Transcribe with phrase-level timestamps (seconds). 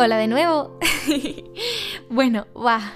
[0.00, 0.78] Hola de nuevo.
[2.08, 2.94] bueno, va.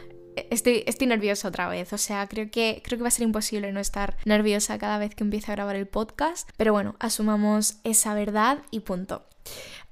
[0.51, 3.73] Estoy, estoy nerviosa otra vez, o sea, creo que, creo que va a ser imposible
[3.73, 8.15] no estar nerviosa cada vez que empiece a grabar el podcast, pero bueno, asumamos esa
[8.15, 9.27] verdad y punto.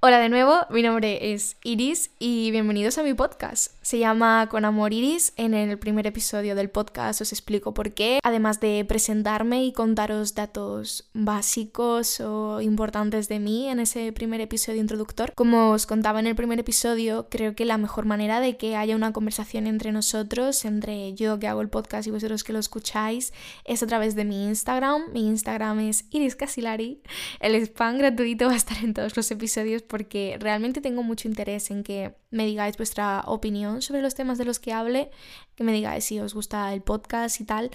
[0.03, 3.75] Hola de nuevo, mi nombre es Iris y bienvenidos a mi podcast.
[3.83, 5.35] Se llama Con Amor Iris.
[5.37, 10.35] En el primer episodio del podcast os explico por qué, además de presentarme y contaros
[10.35, 15.35] datos básicos o importantes de mí en ese primer episodio introductor.
[15.35, 18.97] Como os contaba en el primer episodio, creo que la mejor manera de que haya
[18.97, 23.35] una conversación entre nosotros, entre yo que hago el podcast y vosotros que lo escucháis,
[23.67, 25.13] es a través de mi Instagram.
[25.13, 27.03] Mi Instagram es Iris Casilari.
[27.39, 31.73] El spam gratuito va a estar en todos los episodios porque realmente tengo mucho interés
[31.73, 35.11] en que me digáis vuestra opinión sobre los temas de los que hable,
[35.57, 37.71] que me digáis si os gusta el podcast y tal.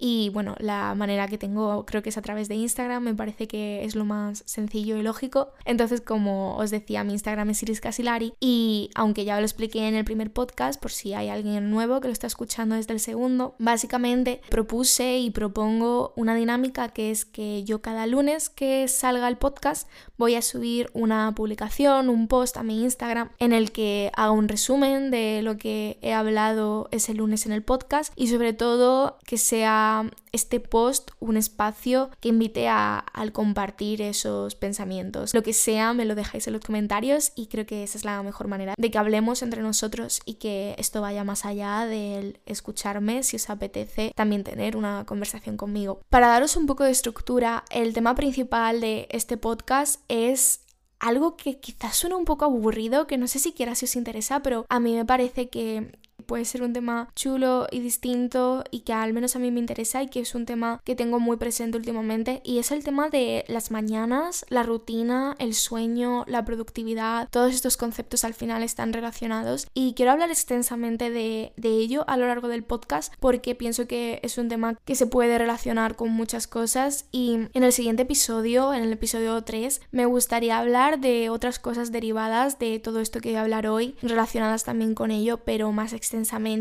[0.00, 3.48] Y bueno, la manera que tengo creo que es a través de Instagram, me parece
[3.48, 5.52] que es lo más sencillo y lógico.
[5.64, 9.96] Entonces, como os decía, mi Instagram es Iris Casilari y aunque ya lo expliqué en
[9.96, 13.56] el primer podcast, por si hay alguien nuevo que lo está escuchando desde el segundo,
[13.58, 19.36] básicamente propuse y propongo una dinámica que es que yo cada lunes que salga el
[19.36, 24.30] podcast voy a subir una publicación, un post a mi Instagram en el que haga
[24.30, 29.18] un resumen de lo que he hablado ese lunes en el podcast y sobre todo
[29.26, 35.34] que sea este post un espacio que invite a, al compartir esos pensamientos.
[35.34, 38.22] Lo que sea, me lo dejáis en los comentarios y creo que esa es la
[38.22, 43.22] mejor manera de que hablemos entre nosotros y que esto vaya más allá del escucharme
[43.22, 46.00] si os apetece también tener una conversación conmigo.
[46.08, 50.60] Para daros un poco de estructura, el tema principal de este podcast es
[51.00, 54.66] algo que quizás suena un poco aburrido, que no sé siquiera si os interesa, pero
[54.68, 59.14] a mí me parece que, puede ser un tema chulo y distinto y que al
[59.14, 62.42] menos a mí me interesa y que es un tema que tengo muy presente últimamente.
[62.44, 67.78] Y es el tema de las mañanas, la rutina, el sueño, la productividad, todos estos
[67.78, 69.68] conceptos al final están relacionados.
[69.72, 74.36] Y quiero hablar extensamente de, ello a lo largo del podcast porque pienso que es
[74.36, 77.06] un tema que se puede relacionar con muchas cosas.
[77.10, 81.90] Y en el siguiente episodio, en el episodio 3, me gustaría hablar de otras cosas
[81.90, 85.94] derivadas de todo esto que voy a hablar hoy relacionadas también con ello pero más
[85.94, 86.17] extensamente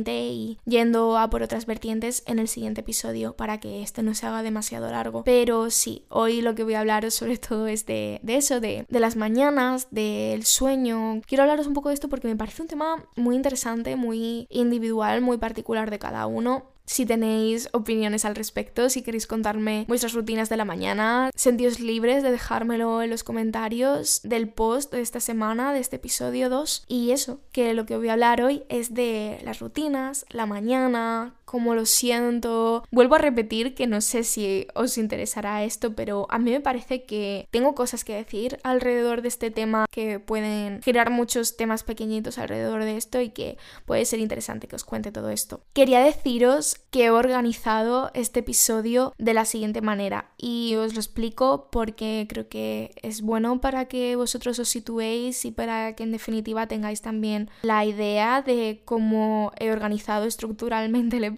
[0.08, 4.26] y yendo a por otras vertientes en el siguiente episodio para que este no se
[4.26, 5.24] haga demasiado largo.
[5.24, 8.86] Pero sí, hoy lo que voy a hablar sobre todo es de, de eso, de,
[8.90, 11.22] de las mañanas, del sueño.
[11.26, 15.22] Quiero hablaros un poco de esto porque me parece un tema muy interesante, muy individual,
[15.22, 16.77] muy particular de cada uno.
[16.88, 22.24] Si tenéis opiniones al respecto, si queréis contarme vuestras rutinas de la mañana, sentíos libres
[22.24, 26.86] de dejármelo en los comentarios del post de esta semana, de este episodio 2.
[26.88, 31.36] Y eso, que lo que voy a hablar hoy es de las rutinas, la mañana,
[31.48, 32.84] cómo lo siento.
[32.92, 37.06] Vuelvo a repetir que no sé si os interesará esto, pero a mí me parece
[37.06, 42.38] que tengo cosas que decir alrededor de este tema que pueden girar muchos temas pequeñitos
[42.38, 45.62] alrededor de esto y que puede ser interesante que os cuente todo esto.
[45.72, 51.70] Quería deciros que he organizado este episodio de la siguiente manera y os lo explico
[51.72, 56.68] porque creo que es bueno para que vosotros os situéis y para que en definitiva
[56.68, 61.37] tengáis también la idea de cómo he organizado estructuralmente el episodio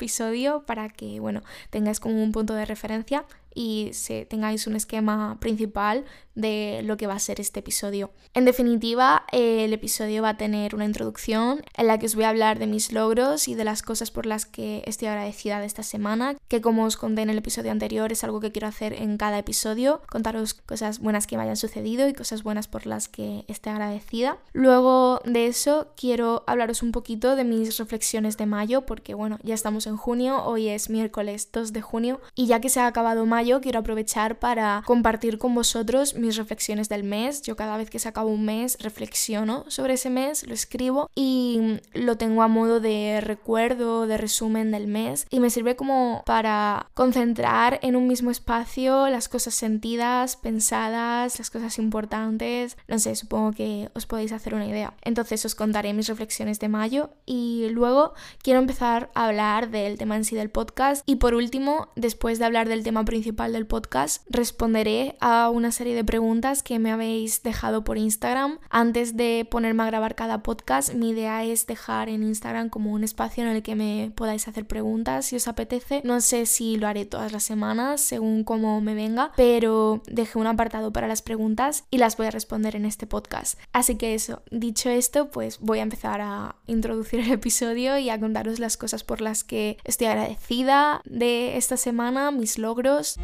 [0.66, 6.06] para que, bueno, tengáis como un punto de referencia y se, tengáis un esquema principal
[6.36, 8.12] de lo que va a ser este episodio.
[8.34, 12.30] En definitiva, el episodio va a tener una introducción en la que os voy a
[12.30, 15.84] hablar de mis logros y de las cosas por las que estoy agradecida de esta
[15.84, 19.18] semana, que como os conté en el episodio anterior es algo que quiero hacer en
[19.18, 23.44] cada episodio, contaros cosas buenas que me hayan sucedido y cosas buenas por las que
[23.48, 24.38] esté agradecida.
[24.54, 29.56] Luego de eso quiero hablaros un poquito de mis reflexiones de mayo, porque bueno, ya
[29.56, 33.26] estamos en junio, hoy es miércoles 2 de junio y ya que se ha acabado
[33.26, 37.42] mayo quiero aprovechar para compartir con vosotros mis reflexiones del mes.
[37.42, 41.80] Yo cada vez que se acaba un mes reflexiono sobre ese mes, lo escribo y
[41.94, 46.88] lo tengo a modo de recuerdo, de resumen del mes y me sirve como para
[46.94, 52.78] concentrar en un mismo espacio las cosas sentidas, pensadas, las cosas importantes.
[52.90, 54.94] No sé, supongo que os podéis hacer una idea.
[55.02, 58.14] Entonces os contaré mis reflexiones de mayo y luego
[58.44, 62.46] quiero empezar a hablar del tema en sí del podcast y por último, después de
[62.46, 67.44] hablar del tema principal del podcast, responderé a una serie de preguntas que me habéis
[67.44, 68.60] dejado por Instagram.
[68.70, 73.04] Antes de ponerme a grabar cada podcast, mi idea es dejar en Instagram como un
[73.04, 76.02] espacio en el que me podáis hacer preguntas si os apetece.
[76.04, 80.48] No sé si lo haré todas las semanas, según cómo me venga, pero dejé un
[80.48, 83.60] apartado para las preguntas y las voy a responder en este podcast.
[83.74, 88.20] Así que eso, dicho esto, pues voy a empezar a introducir el episodio y a
[88.20, 93.19] contaros las cosas por las que estoy agradecida de esta semana, mis logros.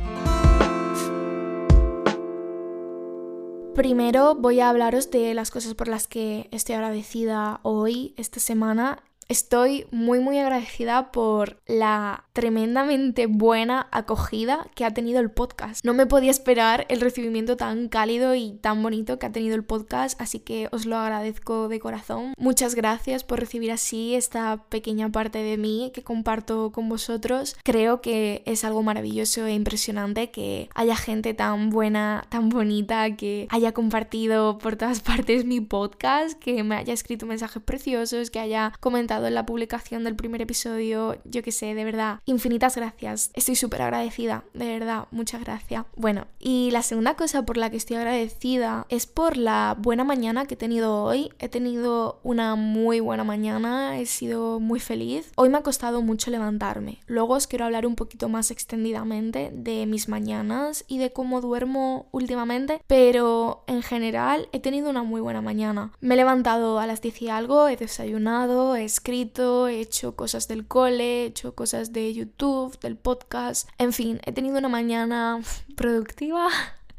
[3.75, 9.03] Primero voy a hablaros de las cosas por las que estoy agradecida hoy, esta semana,
[9.27, 15.83] Estoy muy muy agradecida por la tremendamente buena acogida que ha tenido el podcast.
[15.83, 19.63] No me podía esperar el recibimiento tan cálido y tan bonito que ha tenido el
[19.63, 22.36] podcast, así que os lo agradezco de corazón.
[22.38, 27.56] Muchas gracias por recibir así esta pequeña parte de mí que comparto con vosotros.
[27.63, 33.48] Creo que es algo maravilloso e impresionante que haya gente tan buena, tan bonita, que
[33.50, 38.71] haya compartido por todas partes mi podcast, que me haya escrito mensajes preciosos, que haya
[38.80, 43.31] comentado en la publicación del primer episodio, yo que sé, de verdad, infinitas gracias.
[43.33, 45.85] Estoy súper agradecida, de verdad, muchas gracias.
[45.95, 50.45] Bueno, y la segunda cosa por la que estoy agradecida es por la buena mañana
[50.45, 51.31] que he tenido hoy.
[51.39, 55.31] He tenido una muy buena mañana, he sido muy feliz.
[55.35, 57.00] Hoy me ha costado mucho levantarme.
[57.07, 62.07] Luego os quiero hablar un poquito más extendidamente de mis mañanas y de cómo duermo
[62.11, 65.91] últimamente, pero en general he tenido una muy buena mañana.
[66.01, 70.48] Me he levantado a las 10 y algo, he desayunado, he escrito, he hecho cosas
[70.48, 75.42] del cole, he hecho cosas de YouTube, del podcast, en fin, he tenido una mañana
[75.78, 76.48] productiva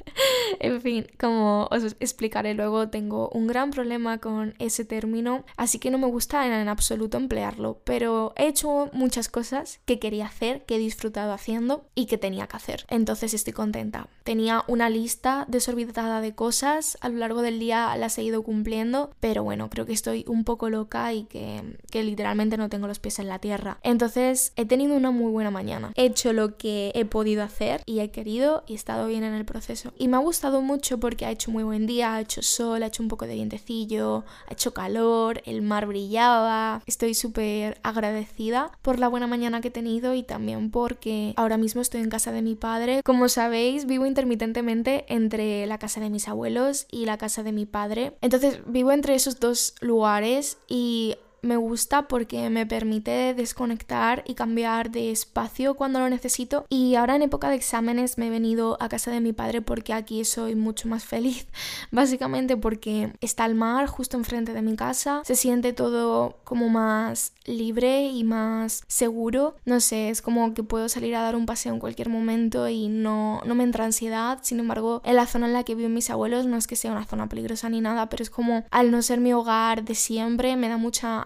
[0.61, 5.91] en fin, como os explicaré luego, tengo un gran problema con ese término, así que
[5.91, 10.77] no me gusta en absoluto emplearlo, pero he hecho muchas cosas que quería hacer, que
[10.77, 12.87] he disfrutado haciendo y que tenía que hacer.
[12.89, 14.09] Entonces estoy contenta.
[14.25, 19.11] Tenía una lista desorbitada de cosas, a lo largo del día las he ido cumpliendo,
[19.21, 22.99] pero bueno, creo que estoy un poco loca y que, que literalmente no tengo los
[22.99, 23.79] pies en la tierra.
[23.83, 25.93] Entonces he tenido una muy buena mañana.
[25.97, 29.35] He hecho lo que he podido hacer y he querido y he estado bien en
[29.35, 29.93] el proceso.
[29.99, 32.87] Y me ha gustado mucho porque ha hecho muy buen día, ha hecho sol, ha
[32.87, 36.83] hecho un poco de vientecillo, ha hecho calor, el mar brillaba.
[36.87, 41.81] Estoy súper agradecida por la buena mañana que he tenido y también porque ahora mismo
[41.81, 43.03] estoy en casa de mi padre.
[43.05, 47.67] Como sabéis, vivo intermitentemente entre la casa de mis abuelos y la casa de mi
[47.67, 48.17] padre.
[48.21, 51.17] Entonces vivo entre esos dos lugares y
[51.47, 56.67] me gusta porque me permite desconectar y cambiar de espacio cuando lo necesito.
[56.69, 59.93] Y ahora en época de exámenes me he venido a casa de mi padre porque
[59.93, 61.47] aquí soy mucho más feliz.
[61.91, 65.23] Básicamente porque está el mar justo enfrente de mi casa.
[65.25, 69.57] Se siente todo como más libre y más seguro.
[69.65, 72.89] No sé, es como que puedo salir a dar un paseo en cualquier momento y
[72.89, 74.39] no, no me entra ansiedad.
[74.43, 76.93] Sin embargo, en la zona en la que viven mis abuelos no es que sea
[76.93, 80.57] una zona peligrosa ni nada, pero es como al no ser mi hogar de siempre
[80.57, 81.25] me da mucha.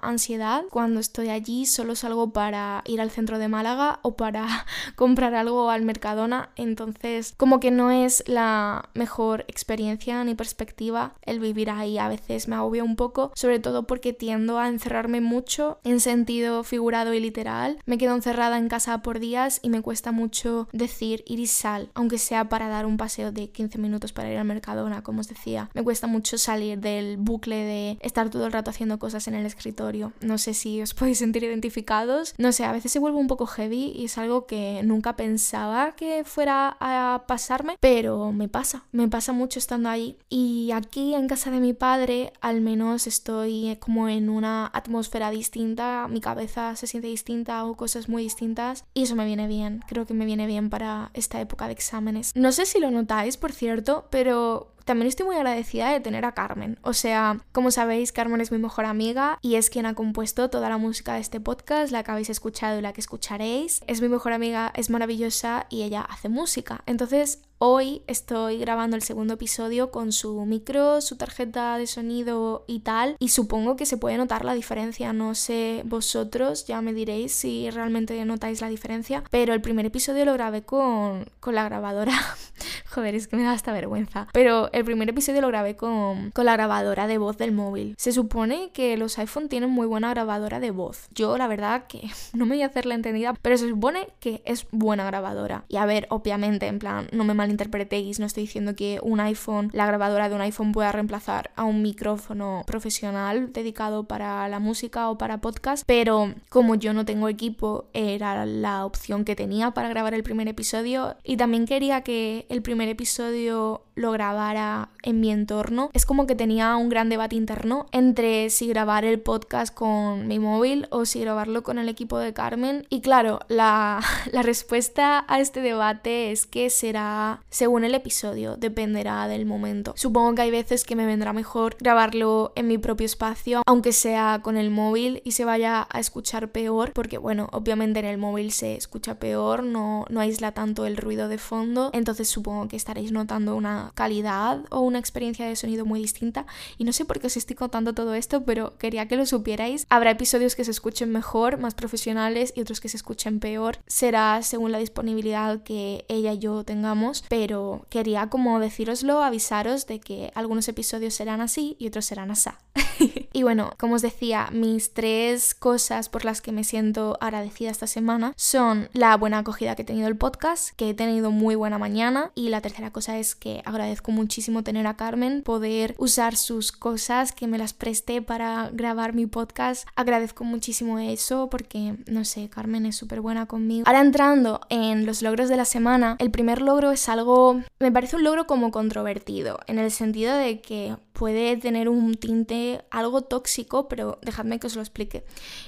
[0.71, 4.47] Cuando estoy allí solo salgo para ir al centro de Málaga o para
[4.97, 6.51] comprar algo al Mercadona.
[6.57, 11.99] Entonces, como que no es la mejor experiencia ni perspectiva el vivir ahí.
[11.99, 16.65] A veces me agobia un poco, sobre todo porque tiendo a encerrarme mucho en sentido
[16.65, 17.79] figurado y literal.
[17.87, 21.91] Me quedo encerrada en casa por días y me cuesta mucho decir ir y sal,
[21.95, 25.29] aunque sea para dar un paseo de 15 minutos para ir al Mercadona, como os
[25.29, 25.71] decía.
[25.75, 29.47] Me cuesta mucho salir del bucle de estar todo el rato haciendo cosas en el
[29.47, 29.90] escritorio
[30.21, 32.35] no sé si os podéis sentir identificados.
[32.39, 35.93] No sé, a veces se vuelve un poco heavy y es algo que nunca pensaba
[35.93, 40.17] que fuera a pasarme, pero me pasa, me pasa mucho estando ahí.
[40.29, 46.07] Y aquí en casa de mi padre al menos estoy como en una atmósfera distinta,
[46.09, 50.07] mi cabeza se siente distinta o cosas muy distintas y eso me viene bien, creo
[50.07, 52.33] que me viene bien para esta época de exámenes.
[52.35, 56.33] No sé si lo notáis, por cierto, pero también estoy muy agradecida de tener a
[56.33, 56.77] Carmen.
[56.83, 60.69] O sea, como sabéis, Carmen es mi mejor amiga y es quien ha compuesto toda
[60.69, 63.85] la música de este podcast, la que habéis escuchado y la que escucharéis.
[63.87, 66.83] Es mi mejor amiga, es maravillosa y ella hace música.
[66.87, 72.81] Entonces, Hoy estoy grabando el segundo episodio con su micro, su tarjeta de sonido y
[72.81, 75.13] tal, y supongo que se puede notar la diferencia.
[75.13, 80.25] No sé vosotros, ya me diréis si realmente notáis la diferencia, pero el primer episodio
[80.25, 82.15] lo grabé con, con la grabadora.
[82.95, 84.29] Joder, es que me da hasta vergüenza.
[84.33, 87.95] Pero el primer episodio lo grabé con, con la grabadora de voz del móvil.
[87.99, 91.09] Se supone que los iPhone tienen muy buena grabadora de voz.
[91.15, 94.41] Yo, la verdad, que no me voy a hacer la entendida, pero se supone que
[94.47, 95.67] es buena grabadora.
[95.69, 99.21] Y a ver, obviamente, en plan, no me mal interpretéis, no estoy diciendo que un
[99.21, 104.59] iPhone, la grabadora de un iPhone pueda reemplazar a un micrófono profesional dedicado para la
[104.59, 109.73] música o para podcast, pero como yo no tengo equipo, era la opción que tenía
[109.73, 111.17] para grabar el primer episodio.
[111.25, 115.91] Y también quería que el primer episodio lo grabara en mi entorno.
[115.93, 120.39] Es como que tenía un gran debate interno entre si grabar el podcast con mi
[120.39, 122.87] móvil o si grabarlo con el equipo de Carmen.
[122.91, 124.01] Y claro, la,
[124.33, 129.93] la respuesta a este debate es que será según el episodio, dependerá del momento.
[129.97, 134.41] Supongo que hay veces que me vendrá mejor grabarlo en mi propio espacio, aunque sea
[134.43, 138.53] con el móvil y se vaya a escuchar peor, porque bueno, obviamente en el móvil
[138.53, 143.13] se escucha peor, no, no aísla tanto el ruido de fondo, entonces supongo que estaréis
[143.13, 146.47] notando una calidad o una experiencia de sonido muy distinta.
[146.79, 149.87] Y no sé por qué os estoy contando todo esto, pero quería que lo supierais.
[149.89, 153.79] Habrá episodios que se escuchen mejor, más profesionales, y otros que se escuchen peor.
[153.87, 160.01] Será según la disponibilidad que ella y yo tengamos, pero quería como deciroslo, avisaros de
[160.01, 162.51] que algunos episodios serán así y otros serán así.
[163.33, 167.87] y bueno, como os decía, mis tres cosas por las que me siento agradecida esta
[167.87, 171.79] semana son la buena acogida que he tenido el podcast, que he tenido muy buena
[171.79, 176.73] mañana y la tercera cosa es que agradezco muchísimo tener a Carmen, poder usar sus
[176.73, 179.87] cosas, que me las preste para grabar mi podcast.
[179.97, 183.85] Agradezco muchísimo eso porque, no sé, Carmen es súper buena conmigo.
[183.87, 188.17] Ahora entrando en los logros de la semana, el primer logro es algo, me parece
[188.17, 193.89] un logro como controvertido, en el sentido de que puede tener un tinte algo tóxico,
[193.89, 195.25] pero dejadme que os lo explique.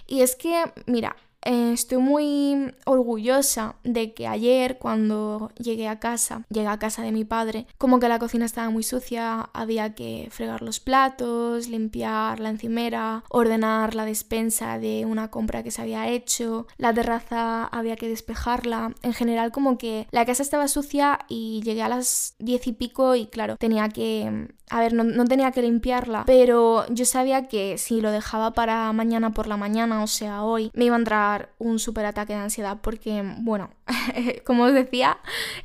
[0.06, 6.44] Y es que, mira, eh, estoy muy orgullosa de que ayer cuando llegué a casa,
[6.50, 10.28] llegué a casa de mi padre, como que la cocina estaba muy sucia, había que
[10.30, 16.08] fregar los platos, limpiar la encimera, ordenar la despensa de una compra que se había
[16.08, 21.62] hecho, la terraza había que despejarla, en general como que la casa estaba sucia y
[21.62, 25.60] llegué a las diez y pico y claro, tenía que a ver, no, tenía que
[25.60, 30.44] limpiarla, pero yo sabía que si lo dejaba para mañana por la mañana, o sea,
[30.44, 33.70] hoy, me iba a entrar un super ataque de ansiedad porque, bueno,
[34.44, 35.18] como os decía,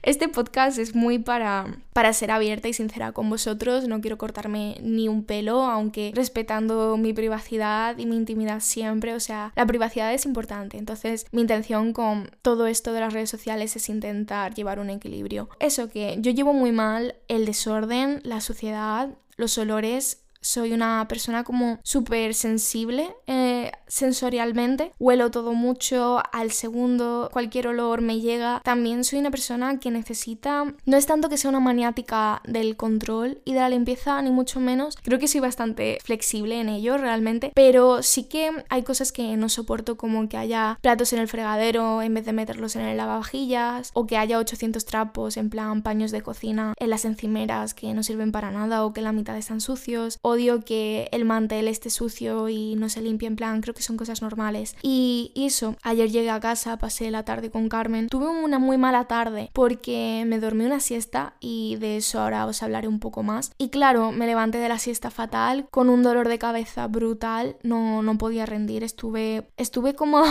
[0.03, 4.77] este podcast es muy para, para ser abierta y sincera con vosotros, no quiero cortarme
[4.81, 10.13] ni un pelo, aunque respetando mi privacidad y mi intimidad siempre, o sea, la privacidad
[10.13, 14.79] es importante, entonces mi intención con todo esto de las redes sociales es intentar llevar
[14.79, 15.49] un equilibrio.
[15.59, 21.43] Eso que yo llevo muy mal el desorden, la suciedad, los olores soy una persona
[21.43, 24.93] como súper sensible eh, sensorialmente.
[24.97, 28.61] Huelo todo mucho, al segundo cualquier olor me llega.
[28.63, 33.41] También soy una persona que necesita, no es tanto que sea una maniática del control
[33.43, 34.95] y de la limpieza, ni mucho menos.
[35.03, 39.49] Creo que soy bastante flexible en ello realmente, pero sí que hay cosas que no
[39.49, 43.91] soporto como que haya platos en el fregadero en vez de meterlos en el lavavajillas
[43.93, 48.01] o que haya 800 trapos en plan paños de cocina en las encimeras que no
[48.01, 50.19] sirven para nada o que la mitad están sucios
[50.63, 54.21] que el mantel esté sucio y no se limpie en plan, creo que son cosas
[54.21, 54.75] normales.
[54.81, 59.05] Y, eso, ayer llegué a casa, pasé la tarde con Carmen, tuve una muy mala
[59.05, 63.51] tarde porque me dormí una siesta y de eso ahora os hablaré un poco más.
[63.57, 68.03] Y claro, me levanté de la siesta fatal, con un dolor de cabeza brutal, no,
[68.03, 70.23] no podía rendir, estuve, estuve como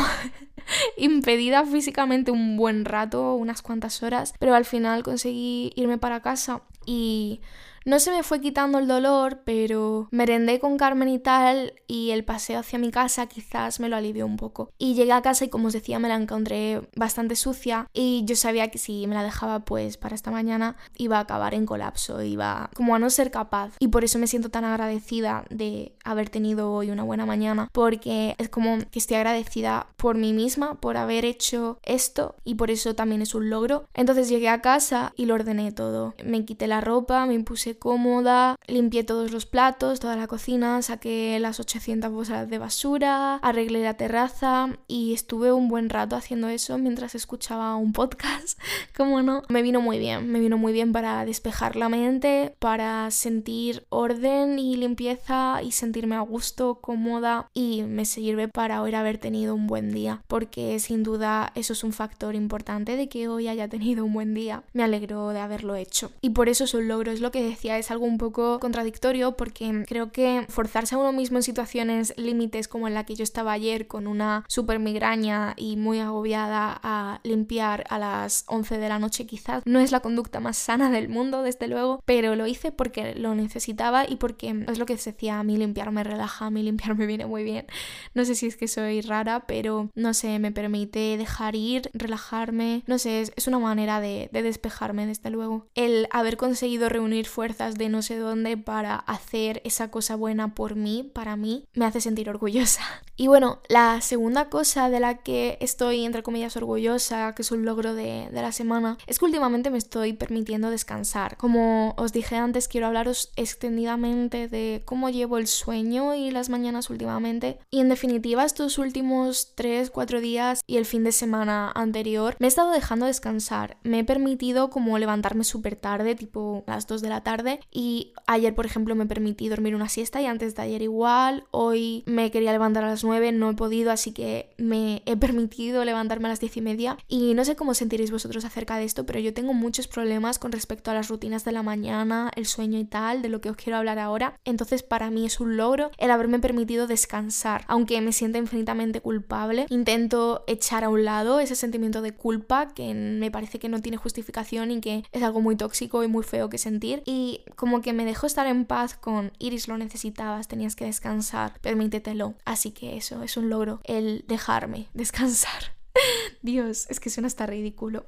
[0.96, 6.62] impedida físicamente un buen rato, unas cuantas horas, pero al final conseguí irme para casa
[6.84, 7.40] y
[7.86, 12.24] no se me fue quitando el dolor, pero merendé con Carmen y tal, y el
[12.24, 14.70] paseo hacia mi casa quizás me lo alivió un poco.
[14.76, 18.34] Y llegué a casa y como os decía, me la encontré bastante sucia, y yo
[18.34, 22.20] sabía que si me la dejaba pues para esta mañana iba a acabar en colapso,
[22.22, 23.76] iba como a no ser capaz.
[23.78, 28.34] Y por eso me siento tan agradecida de haber tenido hoy una buena mañana, porque
[28.38, 32.96] es como que estoy agradecida por mí misma, por haber hecho esto, y por eso
[32.96, 33.84] también es un logro.
[33.94, 36.14] Entonces llegué a casa y lo ordené todo.
[36.24, 41.38] Me quité la ropa, me puse cómoda, limpié todos los platos, toda la cocina, saqué
[41.40, 46.78] las 800 bolsas de basura, arreglé la terraza y estuve un buen rato haciendo eso
[46.78, 48.58] mientras escuchaba un podcast.
[48.96, 49.42] como no?
[49.48, 54.58] Me vino muy bien, me vino muy bien para despejar la mente, para sentir orden
[54.58, 59.66] y limpieza y sentirme a gusto, cómoda y me sirve para hoy haber tenido un
[59.66, 64.04] buen día, porque sin duda eso es un factor importante de que hoy haya tenido
[64.04, 64.62] un buen día.
[64.72, 66.10] Me alegro de haberlo hecho.
[66.20, 69.36] Y por eso es un logro, es lo que decía es algo un poco contradictorio
[69.36, 73.24] porque creo que forzarse a uno mismo en situaciones límites como en la que yo
[73.24, 78.88] estaba ayer con una super migraña y muy agobiada a limpiar a las 11 de
[78.88, 82.46] la noche quizás no es la conducta más sana del mundo desde luego, pero lo
[82.46, 86.04] hice porque lo necesitaba y porque es lo que se decía, a mí limpiar me
[86.04, 87.66] relaja, a mí limpiar me viene muy bien.
[88.14, 92.82] No sé si es que soy rara, pero no sé, me permite dejar ir, relajarme,
[92.86, 95.66] no sé, es, una manera de, de despejarme desde luego.
[95.74, 100.76] El haber conseguido reunir fuerzas de no sé dónde para hacer esa cosa buena por
[100.76, 102.82] mí, para mí, me hace sentir orgullosa.
[103.16, 107.64] Y bueno, la segunda cosa de la que estoy, entre comillas, orgullosa, que es un
[107.64, 111.38] logro de, de la semana, es que últimamente me estoy permitiendo descansar.
[111.38, 116.90] Como os dije antes, quiero hablaros extendidamente de cómo llevo el sueño y las mañanas
[116.90, 117.58] últimamente.
[117.70, 122.48] Y en definitiva, estos últimos 3-4 días y el fin de semana anterior, me he
[122.48, 123.78] estado dejando descansar.
[123.82, 128.54] Me he permitido como levantarme súper tarde, tipo las 2 de la tarde y ayer,
[128.54, 131.44] por ejemplo, me permití dormir una siesta y antes de ayer igual.
[131.50, 135.84] Hoy me quería levantar a las 9, no he podido, así que me he permitido
[135.84, 136.98] levantarme a las 10 y media.
[137.08, 140.52] Y no sé cómo sentiréis vosotros acerca de esto, pero yo tengo muchos problemas con
[140.52, 143.56] respecto a las rutinas de la mañana, el sueño y tal, de lo que os
[143.56, 144.38] quiero hablar ahora.
[144.44, 149.66] Entonces para mí es un logro el haberme permitido descansar, aunque me sienta infinitamente culpable.
[149.70, 153.96] Intento echar a un lado ese sentimiento de culpa que me parece que no tiene
[153.96, 157.02] justificación y que es algo muy tóxico y muy feo que sentir.
[157.04, 161.58] Y como que me dejo estar en paz con Iris, lo necesitabas, tenías que descansar,
[161.60, 162.34] permítetelo.
[162.44, 165.76] Así que eso es un logro, el dejarme descansar.
[166.42, 168.04] Dios, es que suena hasta ridículo.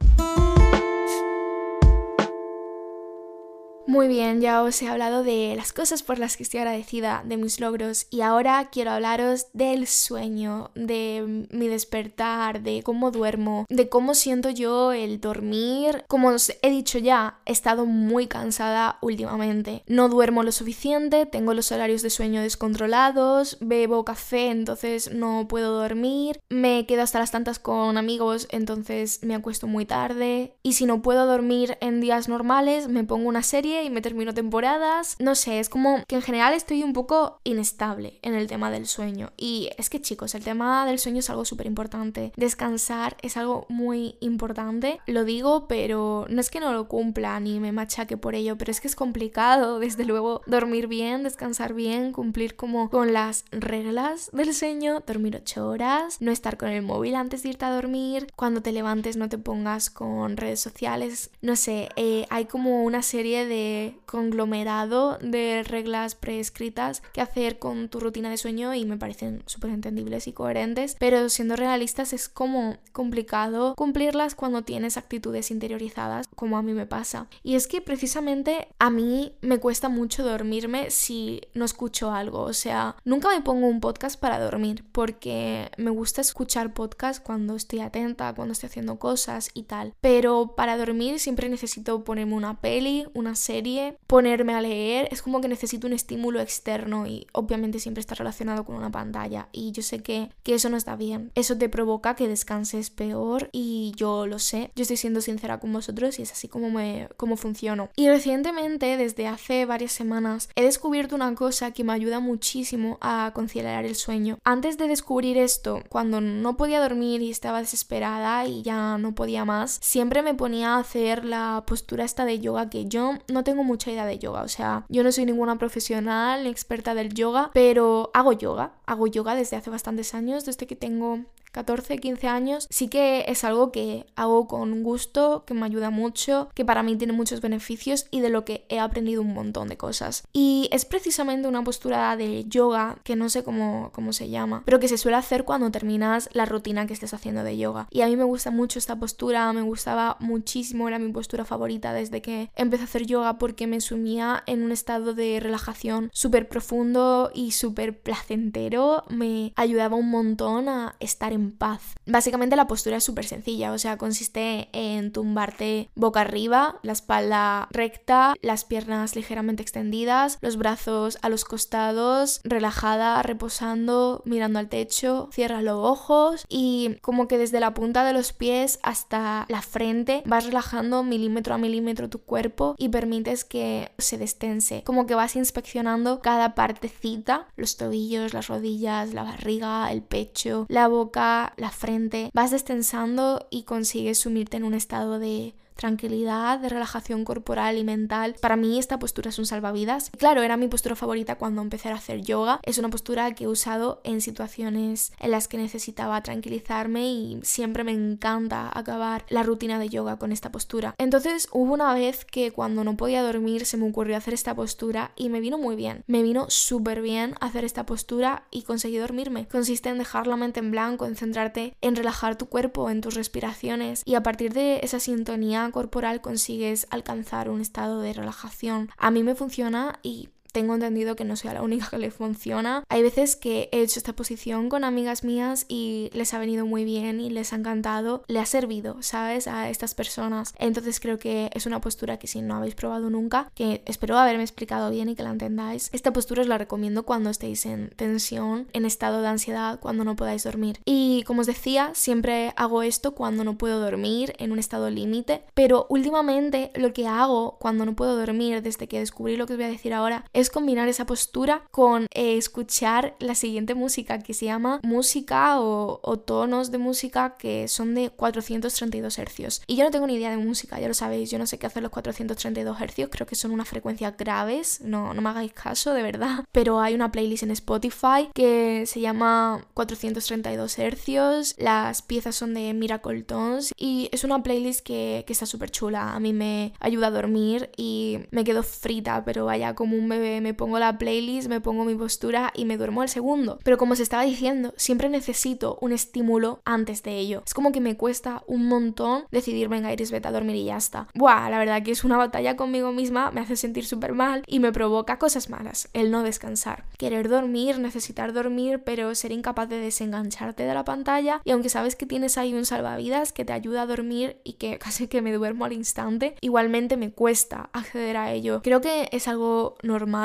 [3.89, 7.39] Muy bien, ya os he hablado de las cosas por las que estoy agradecida, de
[7.39, 13.89] mis logros, y ahora quiero hablaros del sueño, de mi despertar, de cómo duermo, de
[13.89, 16.05] cómo siento yo el dormir.
[16.07, 19.85] Como os he dicho ya, he estado muy cansada últimamente.
[19.87, 25.73] No duermo lo suficiente, tengo los horarios de sueño descontrolados, bebo café, entonces no puedo
[25.73, 30.85] dormir, me quedo hasta las tantas con amigos, entonces me acuesto muy tarde, y si
[30.85, 35.17] no puedo dormir en días normales, me pongo una serie y me termino temporadas.
[35.19, 38.87] No sé, es como que en general estoy un poco inestable en el tema del
[38.87, 39.33] sueño.
[39.37, 42.33] Y es que chicos, el tema del sueño es algo súper importante.
[42.37, 45.01] Descansar es algo muy importante.
[45.07, 48.71] Lo digo, pero no es que no lo cumpla ni me machaque por ello, pero
[48.71, 54.31] es que es complicado, desde luego, dormir bien, descansar bien, cumplir como con las reglas
[54.33, 58.27] del sueño, dormir ocho horas, no estar con el móvil antes de irte a dormir,
[58.37, 63.03] cuando te levantes no te pongas con redes sociales, no sé, eh, hay como una
[63.03, 63.68] serie de
[64.07, 69.71] conglomerado de reglas preescritas que hacer con tu rutina de sueño y me parecen súper
[69.71, 76.59] entendibles y coherentes, pero siendo realistas es como complicado cumplirlas cuando tienes actitudes interiorizadas, como
[76.59, 77.29] a mí me pasa.
[77.43, 82.53] Y es que precisamente a mí me cuesta mucho dormirme si no escucho algo, o
[82.53, 87.81] sea, nunca me pongo un podcast para dormir porque me gusta escuchar podcast cuando estoy
[87.81, 93.07] atenta, cuando estoy haciendo cosas y tal, pero para dormir siempre necesito ponerme una peli,
[93.15, 93.58] una serie,
[94.07, 98.65] ponerme a leer, es como que necesito un estímulo externo y obviamente siempre está relacionado
[98.65, 101.31] con una pantalla y yo sé que, que eso no está bien.
[101.35, 104.71] Eso te provoca que descanses peor y yo lo sé.
[104.75, 107.91] Yo estoy siendo sincera con vosotros y es así como me como funciono.
[107.97, 113.33] Y recientemente, desde hace varias semanas, he descubierto una cosa que me ayuda muchísimo a
[113.35, 114.39] conciliar el sueño.
[114.45, 119.45] Antes de descubrir esto, cuando no podía dormir y estaba desesperada y ya no podía
[119.45, 123.65] más, siempre me ponía a hacer la postura esta de yoga que yo no tengo
[123.65, 127.51] mucha idea de yoga, o sea, yo no soy ninguna profesional ni experta del yoga,
[127.53, 131.21] pero hago yoga, hago yoga desde hace bastantes años, desde que tengo
[131.59, 136.51] 14, 15 años, sí que es algo que hago con gusto, que me ayuda mucho,
[136.55, 139.77] que para mí tiene muchos beneficios y de lo que he aprendido un montón de
[139.77, 140.23] cosas.
[140.33, 144.79] Y es precisamente una postura de yoga, que no sé cómo, cómo se llama, pero
[144.79, 147.89] que se suele hacer cuando terminas la rutina que estés haciendo de yoga.
[147.91, 151.93] Y a mí me gusta mucho esta postura, me gustaba muchísimo, era mi postura favorita
[151.93, 156.49] desde que empecé a hacer yoga porque me sumía en un estado de relajación súper
[156.49, 161.95] profundo y súper placentero, me ayudaba un montón a estar en paz.
[162.07, 167.69] Básicamente la postura es súper sencilla, o sea, consiste en tumbarte boca arriba, la espalda
[167.71, 175.29] recta, las piernas ligeramente extendidas, los brazos a los costados, relajada, reposando, mirando al techo,
[175.33, 180.23] cierra los ojos y como que desde la punta de los pies hasta la frente
[180.27, 185.37] vas relajando milímetro a milímetro tu cuerpo y permites que se destense, como que vas
[185.37, 192.31] inspeccionando cada partecita, los tobillos, las rodillas, la barriga, el pecho, la boca, la frente,
[192.33, 198.35] vas destensando y consigues sumirte en un estado de tranquilidad, de relajación corporal y mental.
[198.41, 200.11] Para mí esta postura es un salvavidas.
[200.19, 202.61] Claro, era mi postura favorita cuando empecé a hacer yoga.
[202.65, 207.85] Es una postura que he usado en situaciones en las que necesitaba tranquilizarme y siempre
[207.85, 210.97] me encanta acabar la rutina de yoga con esta postura.
[210.99, 215.13] Entonces hubo una vez que cuando no podía dormir se me ocurrió hacer esta postura
[215.15, 216.03] y me vino muy bien.
[216.09, 219.47] Me vino súper bien hacer esta postura y conseguí dormirme.
[219.47, 223.15] Consiste en dejar la mente en blanco, en centrarte en relajar tu cuerpo, en tus
[223.15, 228.91] respiraciones y a partir de esa sintonía corporal consigues alcanzar un estado de relajación.
[228.97, 232.85] A mí me funciona y tengo entendido que no soy la única que le funciona.
[232.89, 236.85] Hay veces que he hecho esta posición con amigas mías y les ha venido muy
[236.85, 239.47] bien y les ha encantado, le ha servido, ¿sabes?
[239.49, 240.55] A estas personas.
[240.59, 244.43] Entonces creo que es una postura que si no habéis probado nunca, que espero haberme
[244.43, 248.69] explicado bien y que la entendáis, esta postura os la recomiendo cuando estéis en tensión,
[248.73, 250.81] en estado de ansiedad, cuando no podáis dormir.
[250.85, 255.43] Y como os decía, siempre hago esto cuando no puedo dormir, en un estado límite,
[255.55, 259.59] pero últimamente lo que hago cuando no puedo dormir, desde que descubrí lo que os
[259.59, 264.35] voy a decir ahora, es combinar esa postura con eh, escuchar la siguiente música que
[264.35, 269.63] se llama música o, tonos de música que son de 432 hercios.
[269.67, 271.67] Y yo no tengo ni idea de música, ya lo sabéis, yo no sé qué
[271.67, 275.93] hacer los 432 hercios, creo que son una frecuencia graves, no, no me hagáis caso,
[275.93, 276.45] de verdad.
[276.53, 282.75] Pero hay una playlist en Spotify que se llama 432 hercios, las piezas son de
[282.75, 286.15] Miracle Tones y es una playlist que, que está súper chula.
[286.15, 290.28] A mí me ayuda a dormir y me quedo frita, pero vaya como un bebé.
[290.43, 293.59] Me pongo la playlist, me pongo mi postura y me duermo al segundo.
[293.65, 297.43] Pero como os estaba diciendo, siempre necesito un estímulo antes de ello.
[297.47, 300.77] Es como que me cuesta un montón decidir, venga, Iris, vete a dormir y ya
[300.77, 301.09] está.
[301.15, 304.61] Buah, la verdad que es una batalla conmigo misma, me hace sentir súper mal y
[304.61, 305.89] me provoca cosas malas.
[305.93, 306.85] El no descansar.
[306.99, 311.41] Querer dormir, necesitar dormir, pero ser incapaz de desengancharte de la pantalla.
[311.45, 314.79] Y aunque sabes que tienes ahí un salvavidas que te ayuda a dormir y que
[314.89, 318.61] casi que me duermo al instante, igualmente me cuesta acceder a ello.
[318.63, 320.18] Creo que es algo normal,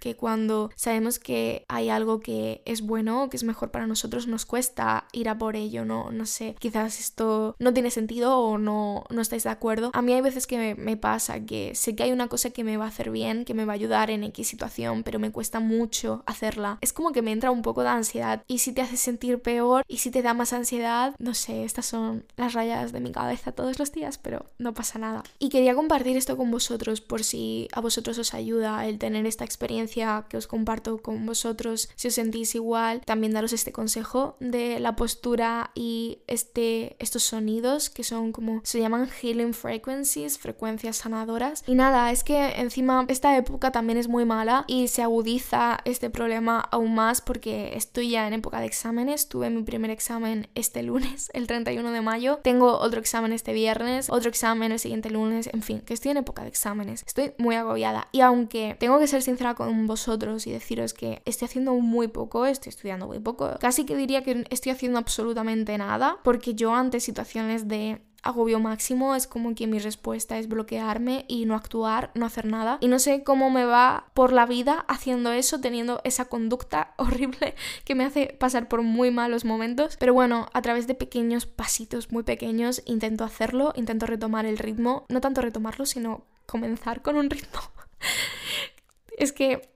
[0.00, 4.46] Que cuando sabemos que hay algo que es bueno, que es mejor para nosotros, nos
[4.46, 6.10] cuesta ir a por ello, ¿no?
[6.10, 9.90] No sé, quizás esto no tiene sentido o no, no estáis de acuerdo.
[9.94, 12.64] A mí hay veces que me, me pasa que sé que hay una cosa que
[12.64, 15.30] me va a hacer bien, que me va a ayudar en X situación, pero me
[15.30, 16.78] cuesta mucho hacerla.
[16.80, 19.84] Es como que me entra un poco de ansiedad y si te hace sentir peor
[19.88, 23.52] y si te da más ansiedad, no sé, estas son las rayas de mi cabeza
[23.52, 25.22] todos los días, pero no pasa nada.
[25.38, 29.44] Y quería compartir esto con vosotros por si a vosotros os ayuda el tener esta
[29.44, 34.80] experiencia que os comparto con vosotros, si os sentís igual, también daros este consejo de
[34.80, 41.62] la postura y este, estos sonidos que son como se llaman healing frequencies, frecuencias sanadoras.
[41.66, 46.08] Y nada, es que encima esta época también es muy mala y se agudiza este
[46.08, 50.82] problema aún más porque estoy ya en época de exámenes, tuve mi primer examen este
[50.82, 55.50] lunes, el 31 de mayo, tengo otro examen este viernes, otro examen el siguiente lunes,
[55.52, 59.06] en fin, que estoy en época de exámenes, estoy muy agobiada y aunque tengo que
[59.06, 63.56] ser sincera con vosotros y deciros que estoy haciendo muy poco, estoy estudiando muy poco,
[63.60, 69.14] casi que diría que estoy haciendo absolutamente nada porque yo ante situaciones de agobio máximo,
[69.14, 72.78] es como que mi respuesta es bloquearme y no actuar, no hacer nada.
[72.80, 77.54] Y no sé cómo me va por la vida haciendo eso, teniendo esa conducta horrible
[77.84, 79.96] que me hace pasar por muy malos momentos.
[79.98, 85.06] Pero bueno, a través de pequeños pasitos muy pequeños intento hacerlo, intento retomar el ritmo,
[85.08, 87.60] no tanto retomarlo, sino comenzar con un ritmo.
[89.16, 89.68] es que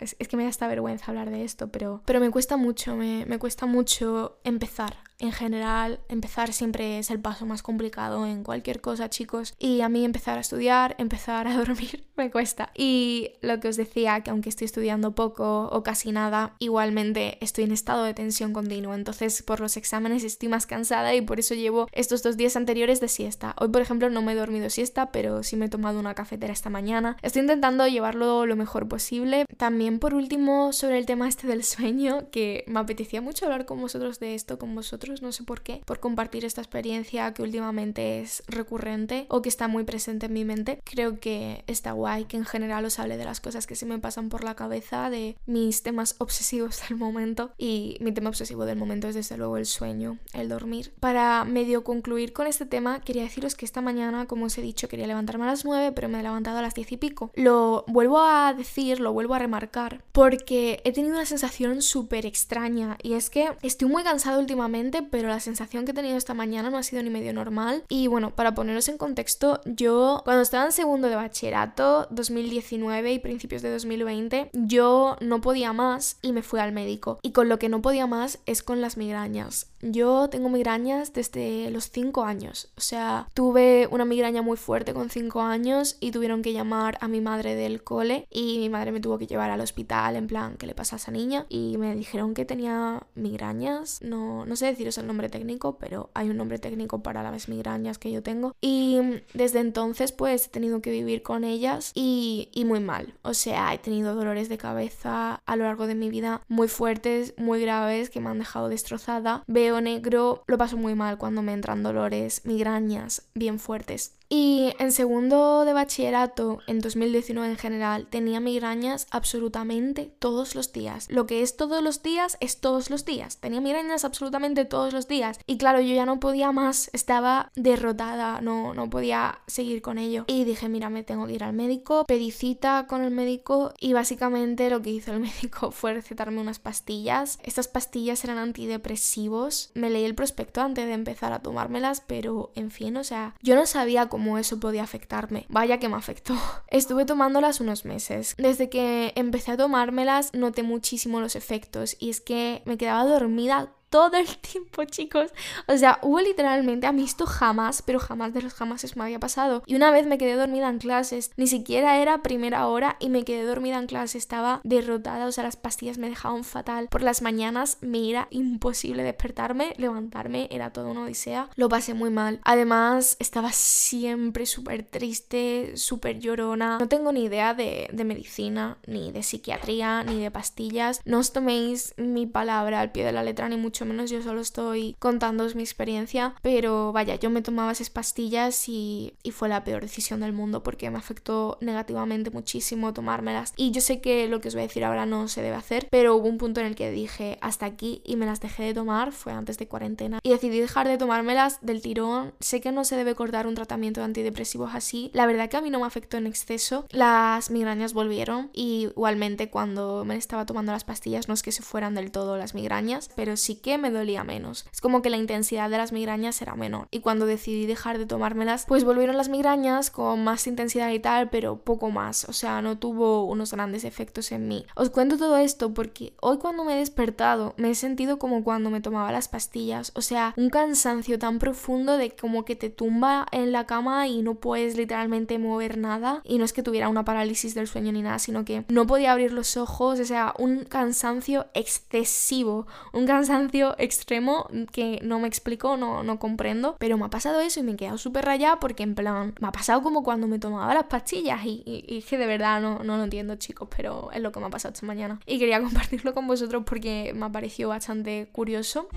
[0.00, 3.26] es, que me da esta vergüenza hablar de esto, pero, pero me cuesta mucho, me,
[3.26, 4.96] me, cuesta mucho empezar.
[5.22, 9.54] En general, empezar siempre es el paso más complicado en cualquier cosa, chicos.
[9.56, 12.72] Y a mí empezar a estudiar, empezar a dormir, me cuesta.
[12.74, 17.62] Y lo que os decía, que aunque estoy estudiando poco o casi nada, igualmente estoy
[17.62, 18.94] en estado de tensión continuo.
[18.94, 22.98] Entonces, por los exámenes estoy más cansada y por eso llevo estos dos días anteriores
[22.98, 23.54] de siesta.
[23.60, 26.52] Hoy, por ejemplo, no me he dormido siesta, pero sí me he tomado una cafetera
[26.52, 27.16] esta mañana.
[27.22, 32.28] Estoy intentando llevarlo lo mejor posible también por último sobre el tema este del sueño,
[32.32, 35.82] que me apetecía mucho hablar con vosotros de esto, con vosotros, no sé por qué,
[35.84, 40.44] por compartir esta experiencia que últimamente es recurrente o que está muy presente en mi
[40.44, 40.80] mente.
[40.84, 43.98] Creo que está guay que en general os hable de las cosas que se me
[43.98, 48.78] pasan por la cabeza, de mis temas obsesivos del momento y mi tema obsesivo del
[48.78, 50.92] momento es desde luego el sueño, el dormir.
[51.00, 54.88] Para medio concluir con este tema, quería deciros que esta mañana, como os he dicho,
[54.88, 57.32] quería levantarme a las 9, pero me he levantado a las 10 y pico.
[57.34, 62.96] Lo vuelvo a decir, lo vuelvo a remarcar porque he tenido una sensación súper extraña
[63.02, 66.70] y es que estoy muy cansado últimamente, pero la sensación que he tenido esta mañana
[66.70, 67.84] no ha sido ni medio normal.
[67.88, 73.18] Y bueno, para poneros en contexto, yo cuando estaba en segundo de bachillerato, 2019 y
[73.18, 77.18] principios de 2020, yo no podía más y me fui al médico.
[77.22, 79.68] Y con lo que no podía más es con las migrañas.
[79.80, 82.70] Yo tengo migrañas desde los 5 años.
[82.76, 87.08] O sea, tuve una migraña muy fuerte con 5 años y tuvieron que llamar a
[87.08, 90.56] mi madre del cole y mi madre me tuvo que llevar al hospital en plan,
[90.56, 91.46] ¿qué le pasa a esa niña?
[91.48, 94.00] Y me dijeron que tenía migrañas.
[94.02, 97.98] No, no sé deciros el nombre técnico, pero hay un nombre técnico para las migrañas
[97.98, 98.56] que yo tengo.
[98.60, 98.98] Y
[99.32, 103.14] desde entonces pues he tenido que vivir con ellas y, y muy mal.
[103.22, 107.34] O sea, he tenido dolores de cabeza a lo largo de mi vida muy fuertes,
[107.36, 109.44] muy graves, que me han dejado destrozada.
[109.46, 114.16] Veo negro lo paso muy mal cuando me entran dolores, migrañas bien fuertes.
[114.34, 121.06] Y en segundo de bachillerato, en 2019 en general, tenía migrañas absolutamente todos los días.
[121.10, 123.36] Lo que es todos los días es todos los días.
[123.36, 125.38] Tenía migrañas absolutamente todos los días.
[125.46, 130.24] Y claro, yo ya no podía más, estaba derrotada, no, no podía seguir con ello.
[130.28, 132.06] Y dije, mira, me tengo que ir al médico.
[132.06, 136.58] Pedí cita con el médico y básicamente lo que hizo el médico fue recetarme unas
[136.58, 137.38] pastillas.
[137.42, 139.72] Estas pastillas eran antidepresivos.
[139.74, 143.56] Me leí el prospecto antes de empezar a tomármelas, pero en fin, o sea, yo
[143.56, 145.46] no sabía cómo cómo eso podía afectarme.
[145.48, 146.34] Vaya que me afectó.
[146.68, 148.36] Estuve tomándolas unos meses.
[148.38, 153.72] Desde que empecé a tomármelas noté muchísimo los efectos y es que me quedaba dormida
[153.92, 155.30] todo el tiempo, chicos.
[155.68, 159.20] O sea, hubo literalmente, a mí esto jamás, pero jamás de los jamás me había
[159.20, 159.62] pasado.
[159.66, 163.24] Y una vez me quedé dormida en clases, ni siquiera era primera hora y me
[163.24, 166.88] quedé dormida en clase, estaba derrotada, o sea, las pastillas me dejaban fatal.
[166.88, 171.50] Por las mañanas me era imposible despertarme, levantarme, era todo una odisea.
[171.56, 172.40] Lo pasé muy mal.
[172.44, 176.78] Además, estaba siempre súper triste, súper llorona.
[176.78, 181.02] No tengo ni idea de, de medicina, ni de psiquiatría, ni de pastillas.
[181.04, 184.40] No os toméis mi palabra al pie de la letra, ni mucho menos yo solo
[184.40, 189.64] estoy contándoos mi experiencia, pero vaya, yo me tomaba esas pastillas y, y fue la
[189.64, 193.52] peor decisión del mundo porque me afectó negativamente muchísimo tomármelas.
[193.56, 195.88] Y yo sé que lo que os voy a decir ahora no se debe hacer,
[195.90, 198.74] pero hubo un punto en el que dije hasta aquí y me las dejé de
[198.74, 202.34] tomar, fue antes de cuarentena, y decidí dejar de tomármelas del tirón.
[202.40, 205.60] Sé que no se debe cortar un tratamiento de antidepresivos así, la verdad que a
[205.60, 210.72] mí no me afectó en exceso, las migrañas volvieron y igualmente cuando me estaba tomando
[210.72, 213.90] las pastillas no es que se fueran del todo las migrañas, pero sí que me
[213.90, 214.66] dolía menos.
[214.72, 216.88] Es como que la intensidad de las migrañas era menor.
[216.90, 221.30] Y cuando decidí dejar de tomármelas, pues volvieron las migrañas con más intensidad y tal,
[221.30, 222.26] pero poco más.
[222.28, 224.66] O sea, no tuvo unos grandes efectos en mí.
[224.74, 228.70] Os cuento todo esto porque hoy cuando me he despertado me he sentido como cuando
[228.70, 229.92] me tomaba las pastillas.
[229.94, 234.22] O sea, un cansancio tan profundo de como que te tumba en la cama y
[234.22, 236.22] no puedes literalmente mover nada.
[236.24, 239.12] Y no es que tuviera una parálisis del sueño ni nada, sino que no podía
[239.12, 240.00] abrir los ojos.
[240.00, 242.66] O sea, un cansancio excesivo.
[242.92, 247.60] Un cansancio extremo que no me explico, no, no comprendo, pero me ha pasado eso
[247.60, 250.38] y me he quedado súper rayada porque en plan, me ha pasado como cuando me
[250.38, 254.20] tomaba las pastillas y, y, que de verdad no, no lo entiendo chicos, pero es
[254.20, 255.20] lo que me ha pasado esta mañana.
[255.26, 258.88] Y quería compartirlo con vosotros porque me ha parecido bastante curioso.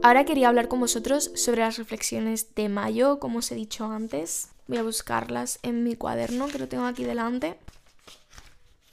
[0.00, 4.48] Ahora quería hablar con vosotros sobre las reflexiones de mayo, como os he dicho antes.
[4.68, 7.58] Voy a buscarlas en mi cuaderno que lo tengo aquí delante.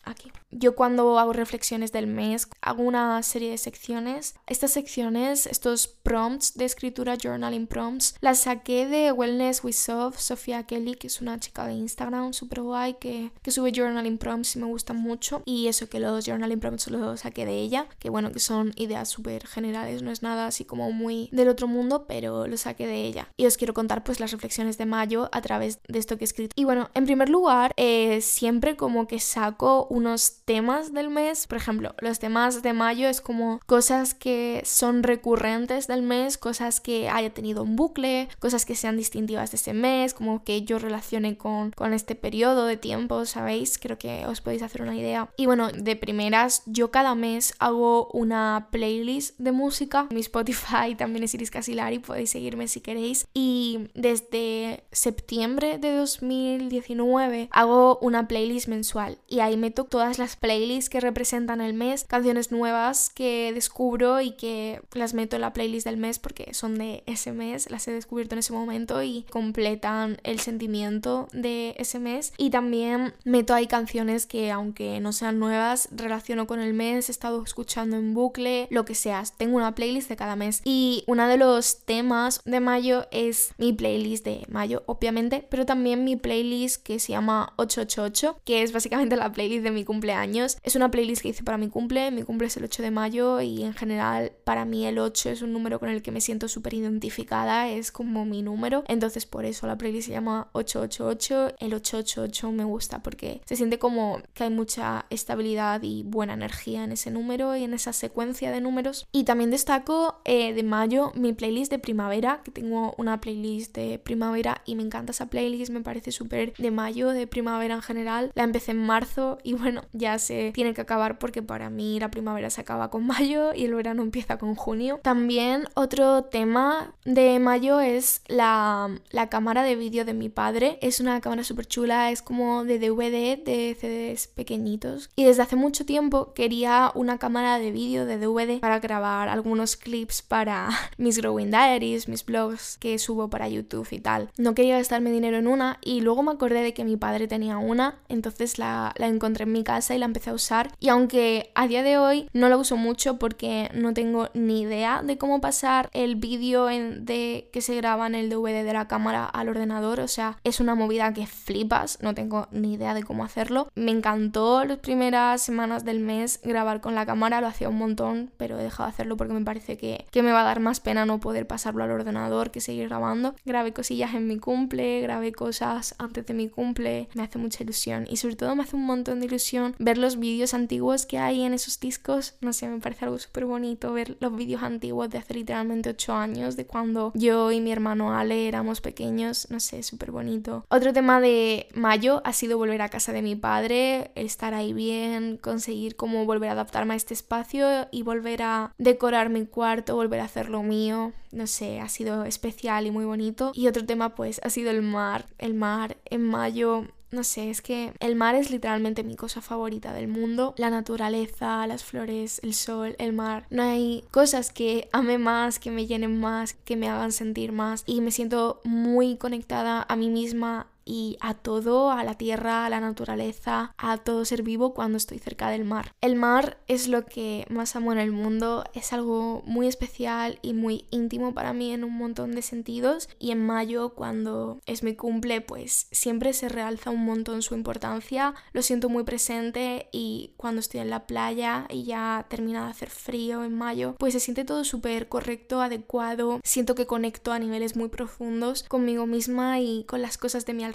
[0.06, 0.32] Aquí.
[0.52, 4.36] Yo cuando hago reflexiones del mes hago una serie de secciones.
[4.48, 10.64] Estas secciones, estos prompts de escritura, journaling prompts, las saqué de Wellness with Sof, Sofía
[10.64, 14.60] Kelly, que es una chica de Instagram súper guay que, que sube journaling prompts y
[14.60, 15.42] me gustan mucho.
[15.46, 19.10] Y eso que los journaling prompts los saqué de ella, que bueno, que son ideas
[19.10, 23.04] súper generales, no es nada así como muy del otro mundo, pero lo saqué de
[23.04, 23.28] ella.
[23.38, 26.28] Y os quiero contar pues las reflexiones de mayo a través de esto que he
[26.28, 26.54] escrito.
[26.56, 31.48] Y bueno, en primer lugar, eh, siempre como que saco unos temas del mes.
[31.48, 36.82] Por ejemplo, los temas de mayo es como cosas que son recurrentes del mes, cosas
[36.82, 40.80] que haya tenido un bucle, cosas que sean distintivas de ese mes, como que yo
[40.80, 43.78] relacione con, con este periodo de tiempo, ¿sabéis?
[43.78, 45.30] Creo que os podéis hacer una idea.
[45.38, 50.08] Y bueno, de primeras, yo cada mes hago una playlist de música.
[50.12, 53.28] Mi Spotify también es Iris Casilari, podéis seguirme si queréis.
[53.34, 60.90] Y desde septiembre de 2019 hago una playlist mensual y ahí meto todas las playlists
[60.90, 65.86] que representan el mes, canciones nuevas que descubro y que las meto en la playlist
[65.86, 70.18] del mes porque son de ese mes, las he descubierto en ese momento y completan
[70.24, 72.34] el sentimiento de ese mes.
[72.38, 77.12] Y también meto ahí canciones que aunque no sean nuevas, relaciono con el mes, he
[77.12, 79.24] estado escuchando en bucle, lo que sea.
[79.38, 80.62] Tengo una playlist de cada mes.
[80.64, 86.04] Y uno de los temas de mayo es mi playlist de mayo, obviamente, pero también
[86.04, 90.76] mi playlist que se llama 888, que es básicamente la playlist de mi cumpleaños es
[90.76, 93.64] una playlist que hice para mi cumple, mi cumple es el 8 de mayo y
[93.64, 96.74] en general para mí el 8 es un número con el que me siento súper
[96.74, 102.52] identificada, es como mi número, entonces por eso la playlist se llama 888, el 888
[102.52, 107.12] me gusta porque se siente como que hay mucha estabilidad y buena energía en ese
[107.12, 109.08] número y en esa secuencia de números.
[109.12, 114.00] Y también destaco eh, de mayo mi playlist de primavera, que tengo una playlist de
[114.00, 118.32] primavera y me encanta esa playlist, me parece súper de mayo, de primavera en general.
[118.36, 122.12] La empecé en marzo y bueno, ya se tiene que acabar porque para mí la
[122.12, 125.00] primavera se acaba con mayo y el verano empieza con junio.
[125.02, 130.78] También otro tema de mayo es la, la cámara de vídeo de mi padre.
[130.84, 135.10] Es una cámara súper chula, es como de DVD, de CDs pequeñitos.
[135.16, 139.78] Y desde hace mucho tiempo quería una cámara de vídeo de DVD para grabar algunos
[139.78, 144.30] clips para mis Growing Diaries, mis blogs que subo para YouTube y tal.
[144.38, 147.58] No quería gastarme dinero en una y luego me acordé de que mi padre tenía
[147.58, 150.72] una, entonces la, la encontré en mi casa y la empecé a usar.
[150.80, 155.02] Y aunque a día de hoy no la uso mucho porque no tengo ni idea
[155.02, 159.26] de cómo pasar el vídeo de que se graba en el DVD de la cámara
[159.26, 163.24] al ordenador, o sea, es una movida que flipas, no tengo ni idea de cómo
[163.24, 163.70] hacerlo.
[163.76, 168.32] Me encantó las primeras semanas del mes grabar con la cámara, lo hacía un montón,
[168.38, 170.82] pero he dejado de hacerlo porque me parece que, que me va a dar más
[170.82, 173.36] pena no poder pasarlo al ordenador que seguir grabando.
[173.46, 178.06] Grabé cosillas en mi cumple, grabé cosas antes de mi cumple, me hace mucha ilusión
[178.10, 179.45] y sobre todo me hace un montón de ilusión
[179.80, 183.46] ver los vídeos antiguos que hay en esos discos, no sé, me parece algo súper
[183.46, 187.72] bonito ver los vídeos antiguos de hace literalmente 8 años, de cuando yo y mi
[187.72, 190.66] hermano Ale éramos pequeños, no sé, súper bonito.
[190.70, 195.38] Otro tema de mayo ha sido volver a casa de mi padre, estar ahí bien,
[195.38, 200.20] conseguir cómo volver a adaptarme a este espacio y volver a decorar mi cuarto, volver
[200.20, 203.52] a hacer lo mío, no sé, ha sido especial y muy bonito.
[203.54, 207.62] Y otro tema pues ha sido el mar, el mar en mayo no sé, es
[207.62, 210.54] que el mar es literalmente mi cosa favorita del mundo.
[210.58, 213.48] La naturaleza, las flores, el sol, el mar.
[213.50, 217.84] No hay cosas que ame más, que me llenen más, que me hagan sentir más.
[217.88, 222.70] Y me siento muy conectada a mí misma, y a todo, a la tierra, a
[222.70, 225.94] la naturaleza, a todo ser vivo cuando estoy cerca del mar.
[226.00, 230.54] El mar es lo que más amo en el mundo, es algo muy especial y
[230.54, 234.96] muy íntimo para mí en un montón de sentidos y en mayo cuando es mi
[234.96, 240.60] cumple pues siempre se realza un montón su importancia, lo siento muy presente y cuando
[240.60, 244.46] estoy en la playa y ya termina de hacer frío en mayo pues se siente
[244.46, 250.02] todo súper correcto, adecuado, siento que conecto a niveles muy profundos conmigo misma y con
[250.02, 250.75] las cosas de mi alrededor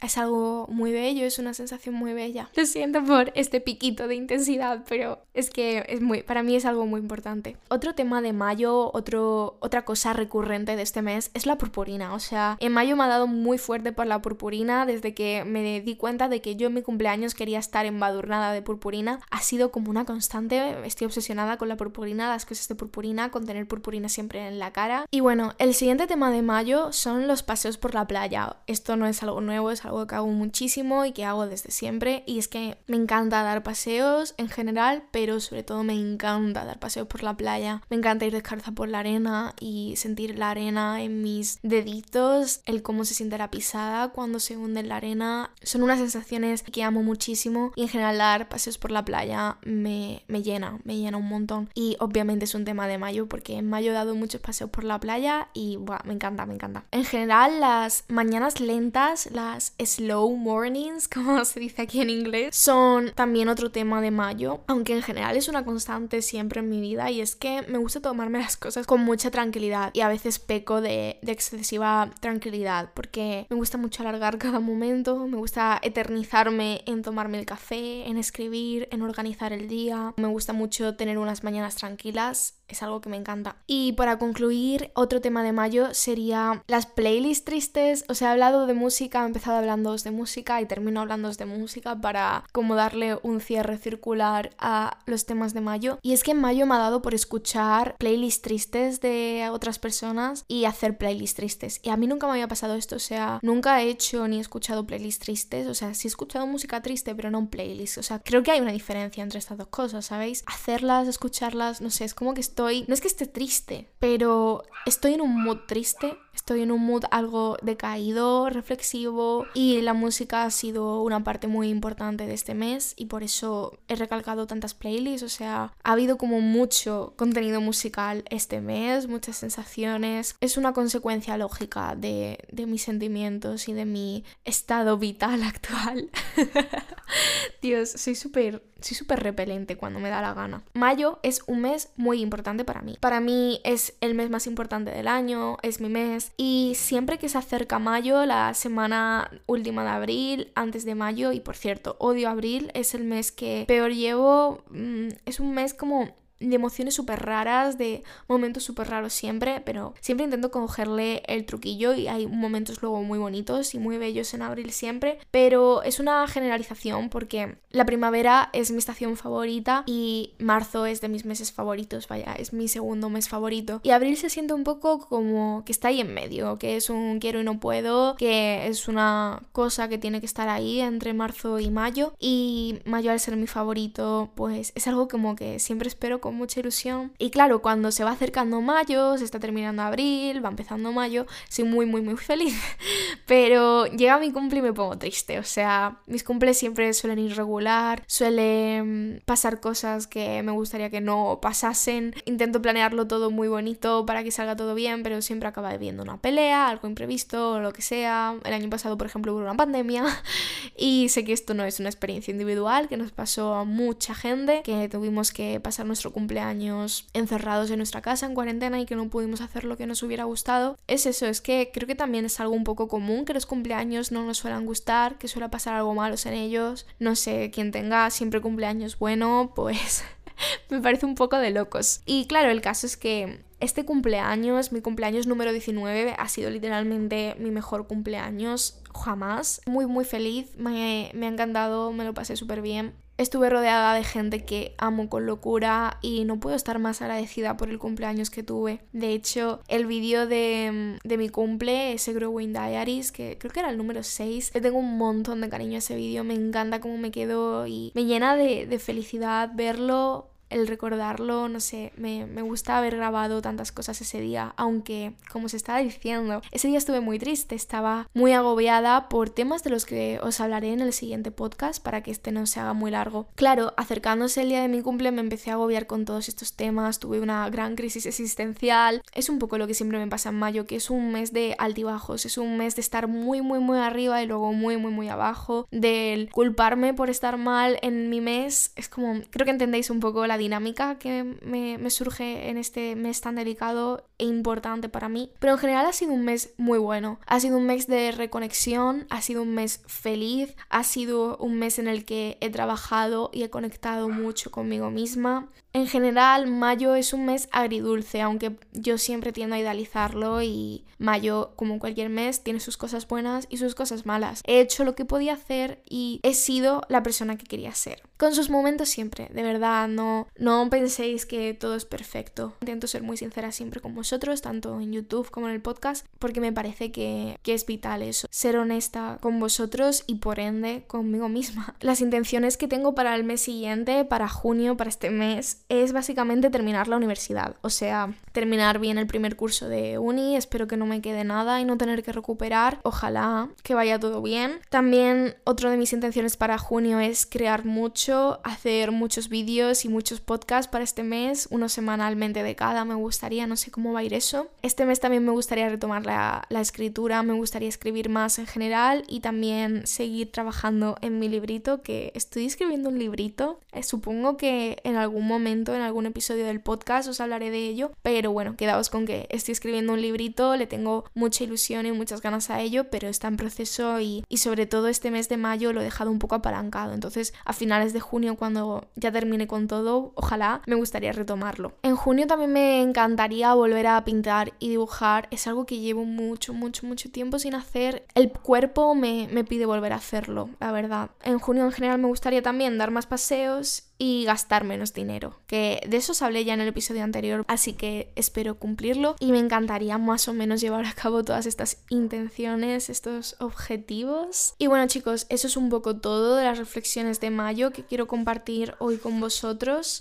[0.00, 2.48] es algo muy bello, es una sensación muy bella.
[2.54, 6.64] Lo siento por este piquito de intensidad, pero es que es muy, para mí es
[6.64, 7.56] algo muy importante.
[7.68, 12.14] Otro tema de mayo, otro, otra cosa recurrente de este mes es la purpurina.
[12.14, 15.80] O sea, en mayo me ha dado muy fuerte por la purpurina desde que me
[15.80, 19.20] di cuenta de que yo en mi cumpleaños quería estar embadurnada de purpurina.
[19.30, 23.46] Ha sido como una constante, estoy obsesionada con la purpurina, las cosas de purpurina, con
[23.46, 25.06] tener purpurina siempre en la cara.
[25.10, 28.56] Y bueno, el siguiente tema de mayo son los paseos por la playa.
[28.66, 32.22] Esto no es algo nuevo, es algo que hago muchísimo y que hago desde siempre.
[32.26, 36.78] Y es que me encanta dar paseos en general, pero sobre todo me encanta dar
[36.78, 37.82] paseos por la playa.
[37.90, 42.82] Me encanta ir descalza por la arena y sentir la arena en mis deditos, el
[42.82, 45.50] cómo se siente la pisada cuando se hunde en la arena.
[45.62, 50.22] Son unas sensaciones que amo muchísimo y en general dar paseos por la playa me,
[50.28, 51.70] me llena, me llena un montón.
[51.74, 54.84] Y obviamente es un tema de mayo porque en mayo he dado muchos paseos por
[54.84, 56.84] la playa y me encanta, me encanta.
[56.90, 63.12] En general las mañanas lentas las slow mornings, como se dice aquí en inglés, son
[63.14, 67.10] también otro tema de mayo, aunque en general es una constante siempre en mi vida
[67.10, 70.80] y es que me gusta tomarme las cosas con mucha tranquilidad y a veces peco
[70.80, 77.38] de, excesiva tranquilidad porque me gusta mucho alargar cada momento, me gusta eternizarme en tomarme
[77.38, 82.54] el café, en escribir, en organizar el día, me gusta mucho tener unas mañanas tranquilas
[82.68, 83.56] es algo que me encanta.
[83.66, 88.04] Y para concluir, otro tema de mayo sería las playlists tristes.
[88.08, 92.00] Os he hablado de música, he empezado hablando de música y termino hablando de música
[92.00, 95.98] para como darle un cierre circular a los temas de mayo.
[96.02, 100.44] Y es que en mayo me ha dado por escuchar playlists tristes de otras personas
[100.48, 101.80] y hacer playlists tristes.
[101.82, 104.40] Y a mí nunca me había pasado esto, o sea, nunca he hecho ni he
[104.40, 107.98] escuchado playlists tristes, o sea, sí he escuchado música triste, pero no un playlist.
[107.98, 110.42] O sea, creo que hay una diferencia entre estas dos cosas, ¿sabéis?
[110.46, 115.14] Hacerlas, escucharlas, no sé, es como que estoy, no es que esté triste, pero estoy
[115.14, 120.50] en un mood triste, estoy en un mood algo decaído, reflexivo y la música ha
[120.50, 125.22] sido una parte muy importante de este mes y por eso he recalcado tantas playlists,
[125.22, 131.36] o sea, ha habido como mucho contenido musical este mes, muchas sensaciones, es una consecuencia
[131.36, 136.10] lógica de, de mis sentimientos y de mi estado vital actual.
[137.62, 140.62] Dios, soy súper soy súper repelente cuando me da la gana.
[140.74, 142.98] Mayo es un mes muy importante para mí.
[143.00, 146.23] Para mí es el mes más importante del año, es mi mes.
[146.36, 151.40] Y siempre que se acerca mayo, la semana última de abril, antes de mayo, y
[151.40, 154.64] por cierto, odio abril, es el mes que peor llevo.
[154.70, 159.94] Mm, es un mes como de emociones súper raras, de momentos súper raros siempre, pero
[160.00, 164.42] siempre intento cogerle el truquillo y hay momentos luego muy bonitos y muy bellos en
[164.42, 170.86] abril siempre, pero es una generalización porque la primavera es mi estación favorita y marzo
[170.86, 173.80] es de mis meses favoritos, vaya, es mi segundo mes favorito.
[173.82, 177.18] Y abril se siente un poco como que está ahí en medio, que es un
[177.20, 181.58] quiero y no puedo, que es una cosa que tiene que estar ahí entre marzo
[181.58, 182.14] y mayo.
[182.18, 186.58] Y mayo al ser mi favorito pues es algo como que siempre espero con mucha
[186.60, 187.12] ilusión.
[187.18, 191.66] Y claro, cuando se va acercando mayo, se está terminando abril, va empezando mayo, soy
[191.66, 192.58] muy, muy, muy feliz.
[193.26, 195.38] Pero llega mi cumple y me pongo triste.
[195.38, 201.02] O sea, mis cumples siempre suelen ir regular, suelen pasar cosas que me gustaría que
[201.02, 202.14] no pasasen.
[202.24, 206.16] Intento planearlo todo muy bonito para que salga todo bien, pero siempre acaba habiendo una
[206.16, 208.34] pelea, algo imprevisto o lo que sea.
[208.44, 210.06] El año pasado, por ejemplo, hubo una pandemia
[210.78, 214.62] y sé que esto no es una experiencia individual, que nos pasó a mucha gente,
[214.64, 219.10] que tuvimos que pasar nuestro cumpleaños encerrados en nuestra casa en cuarentena y que no
[219.10, 220.78] pudimos hacer lo que nos hubiera gustado.
[220.86, 224.12] Es eso, es que creo que también es algo un poco común que los cumpleaños
[224.12, 226.86] no nos suelen gustar, que suele pasar algo malo en ellos.
[226.98, 230.04] No sé, quien tenga siempre cumpleaños bueno, pues
[230.70, 232.00] me parece un poco de locos.
[232.06, 237.34] Y claro, el caso es que este cumpleaños, mi cumpleaños número 19, ha sido literalmente
[237.38, 239.60] mi mejor cumpleaños jamás.
[239.66, 242.94] Muy, muy feliz, me, me ha encantado, me lo pasé súper bien.
[243.16, 247.68] Estuve rodeada de gente que amo con locura y no puedo estar más agradecida por
[247.68, 248.80] el cumpleaños que tuve.
[248.92, 253.70] De hecho, el vídeo de, de, mi cumple, ese Growing Diaries, que creo que era
[253.70, 256.98] el número 6, le tengo un montón de cariño a ese vídeo, me encanta cómo
[256.98, 262.42] me quedó y me llena de, de felicidad verlo el recordarlo, no sé, me, me,
[262.42, 267.00] gusta haber grabado tantas cosas ese día, aunque, como se estaba diciendo, ese día estuve
[267.00, 271.32] muy triste, estaba muy agobiada por temas de los que os hablaré en el siguiente
[271.32, 273.26] podcast para que este no se haga muy largo.
[273.34, 277.00] Claro, acercándose el día de mi cumple me empecé a agobiar con todos estos temas,
[277.00, 280.66] tuve una gran crisis existencial, es un poco lo que siempre me pasa en mayo,
[280.66, 284.22] que es un mes de altibajos, es un mes de estar muy, muy, muy arriba
[284.22, 288.88] y luego muy, muy, muy abajo, del culparme por estar mal en mi mes, es
[288.88, 293.20] como, creo que entendéis un poco la dinámica que me, me, surge en este mes
[293.20, 295.32] tan delicado e importante para mí.
[295.38, 297.18] Pero en general ha sido un mes muy bueno.
[297.26, 301.78] Ha sido un mes de reconexión, ha sido un mes feliz, ha sido un mes
[301.78, 305.48] en el que he trabajado y he conectado mucho conmigo misma.
[305.74, 311.52] En general, mayo es un mes agridulce, aunque yo siempre tiendo a idealizarlo y mayo,
[311.56, 314.40] como cualquier mes, tiene sus cosas buenas y sus cosas malas.
[314.46, 318.02] He hecho lo que podía hacer y he sido la persona que quería ser.
[318.16, 322.54] Con sus momentos siempre, de verdad, no, no penséis que todo es perfecto.
[322.60, 326.40] Intento ser muy sincera siempre con vosotros, tanto en YouTube como en el podcast, porque
[326.40, 331.28] me parece que, que es vital eso, ser honesta con vosotros y por ende conmigo
[331.28, 331.74] misma.
[331.80, 336.50] Las intenciones que tengo para el mes siguiente, para junio, para este mes, es básicamente
[336.50, 340.86] terminar la universidad, o sea, terminar bien el primer curso de uni, espero que no
[340.86, 344.60] me quede nada y no tener que recuperar, ojalá que vaya todo bien.
[344.68, 350.20] También otro de mis intenciones para junio es crear mucho, hacer muchos vídeos y muchos
[350.20, 354.04] podcasts para este mes, uno semanalmente de cada, me gustaría, no sé cómo va a
[354.04, 354.48] ir eso.
[354.62, 359.04] Este mes también me gustaría retomar la, la escritura, me gustaría escribir más en general
[359.08, 364.78] y también seguir trabajando en mi librito, que estoy escribiendo un librito, eh, supongo que
[364.84, 368.90] en algún momento en algún episodio del podcast, os hablaré de ello, pero bueno, quedaos
[368.90, 372.90] con que estoy escribiendo un librito, le tengo mucha ilusión y muchas ganas a ello,
[372.90, 376.10] pero está en proceso y, y sobre todo este mes de mayo lo he dejado
[376.10, 380.74] un poco apalancado, entonces a finales de junio cuando ya termine con todo, ojalá me
[380.74, 381.72] gustaría retomarlo.
[381.82, 386.52] En junio también me encantaría volver a pintar y dibujar, es algo que llevo mucho,
[386.52, 391.10] mucho, mucho tiempo sin hacer, el cuerpo me, me pide volver a hacerlo, la verdad.
[391.22, 395.80] En junio en general me gustaría también dar más paseos y gastar menos dinero, que
[395.88, 399.38] de eso os hablé ya en el episodio anterior, así que espero cumplirlo y me
[399.38, 404.54] encantaría más o menos llevar a cabo todas estas intenciones, estos objetivos.
[404.58, 408.06] Y bueno chicos, eso es un poco todo de las reflexiones de mayo que quiero
[408.06, 409.98] compartir hoy con vosotros.